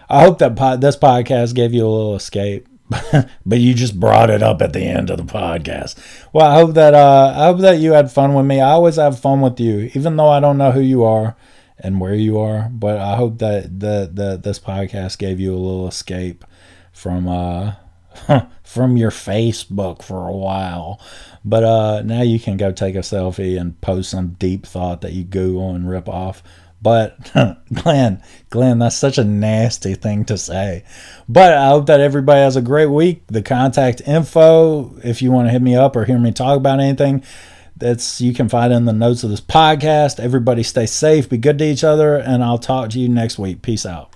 I 0.08 0.22
hope 0.22 0.38
that 0.38 0.56
po- 0.56 0.76
this 0.76 0.96
podcast 0.96 1.54
gave 1.54 1.72
you 1.72 1.86
a 1.86 1.88
little 1.88 2.16
escape. 2.16 2.66
but 3.46 3.60
you 3.60 3.74
just 3.74 3.98
brought 3.98 4.30
it 4.30 4.42
up 4.42 4.60
at 4.60 4.72
the 4.72 4.82
end 4.82 5.10
of 5.10 5.16
the 5.16 5.24
podcast. 5.24 5.96
Well, 6.32 6.46
I 6.46 6.54
hope 6.54 6.74
that 6.74 6.94
uh, 6.94 7.34
I 7.36 7.44
hope 7.46 7.60
that 7.60 7.78
you 7.78 7.92
had 7.92 8.10
fun 8.10 8.34
with 8.34 8.46
me. 8.46 8.60
I 8.60 8.70
always 8.70 8.96
have 8.96 9.18
fun 9.18 9.40
with 9.40 9.58
you, 9.58 9.90
even 9.94 10.16
though 10.16 10.28
I 10.28 10.40
don't 10.40 10.58
know 10.58 10.72
who 10.72 10.80
you 10.80 11.02
are 11.04 11.36
and 11.78 12.00
where 12.00 12.14
you 12.14 12.38
are. 12.38 12.68
But 12.70 12.98
I 12.98 13.16
hope 13.16 13.38
that 13.38 13.80
the, 13.80 14.10
the 14.12 14.36
this 14.42 14.58
podcast 14.58 15.18
gave 15.18 15.40
you 15.40 15.54
a 15.54 15.56
little 15.56 15.88
escape 15.88 16.44
from 16.92 17.26
uh 17.26 17.74
from 18.62 18.96
your 18.96 19.10
Facebook 19.10 20.02
for 20.02 20.28
a 20.28 20.36
while. 20.36 21.00
But 21.44 21.64
uh, 21.64 22.02
now 22.02 22.22
you 22.22 22.38
can 22.40 22.56
go 22.56 22.72
take 22.72 22.94
a 22.94 23.00
selfie 23.00 23.60
and 23.60 23.80
post 23.80 24.10
some 24.10 24.36
deep 24.38 24.66
thought 24.66 25.00
that 25.02 25.12
you 25.12 25.24
Google 25.24 25.74
and 25.74 25.88
rip 25.88 26.08
off. 26.08 26.42
But 26.84 27.32
Glenn, 27.72 28.22
Glenn, 28.50 28.78
that's 28.78 28.94
such 28.94 29.16
a 29.16 29.24
nasty 29.24 29.94
thing 29.94 30.26
to 30.26 30.36
say. 30.36 30.84
But 31.28 31.54
I 31.54 31.68
hope 31.68 31.86
that 31.86 32.00
everybody 32.00 32.40
has 32.40 32.56
a 32.56 32.62
great 32.62 32.86
week. 32.86 33.26
The 33.26 33.42
contact 33.42 34.02
info, 34.06 34.94
if 35.02 35.22
you 35.22 35.32
want 35.32 35.48
to 35.48 35.52
hit 35.52 35.62
me 35.62 35.74
up 35.74 35.96
or 35.96 36.04
hear 36.04 36.18
me 36.18 36.30
talk 36.30 36.58
about 36.58 36.80
anything, 36.80 37.24
that's 37.76 38.20
you 38.20 38.34
can 38.34 38.50
find 38.50 38.70
in 38.70 38.84
the 38.84 38.92
notes 38.92 39.24
of 39.24 39.30
this 39.30 39.40
podcast. 39.40 40.20
Everybody 40.20 40.62
stay 40.62 40.84
safe, 40.84 41.28
be 41.28 41.38
good 41.38 41.58
to 41.58 41.64
each 41.64 41.82
other, 41.82 42.16
and 42.16 42.44
I'll 42.44 42.58
talk 42.58 42.90
to 42.90 43.00
you 43.00 43.08
next 43.08 43.38
week. 43.38 43.62
Peace 43.62 43.86
out. 43.86 44.12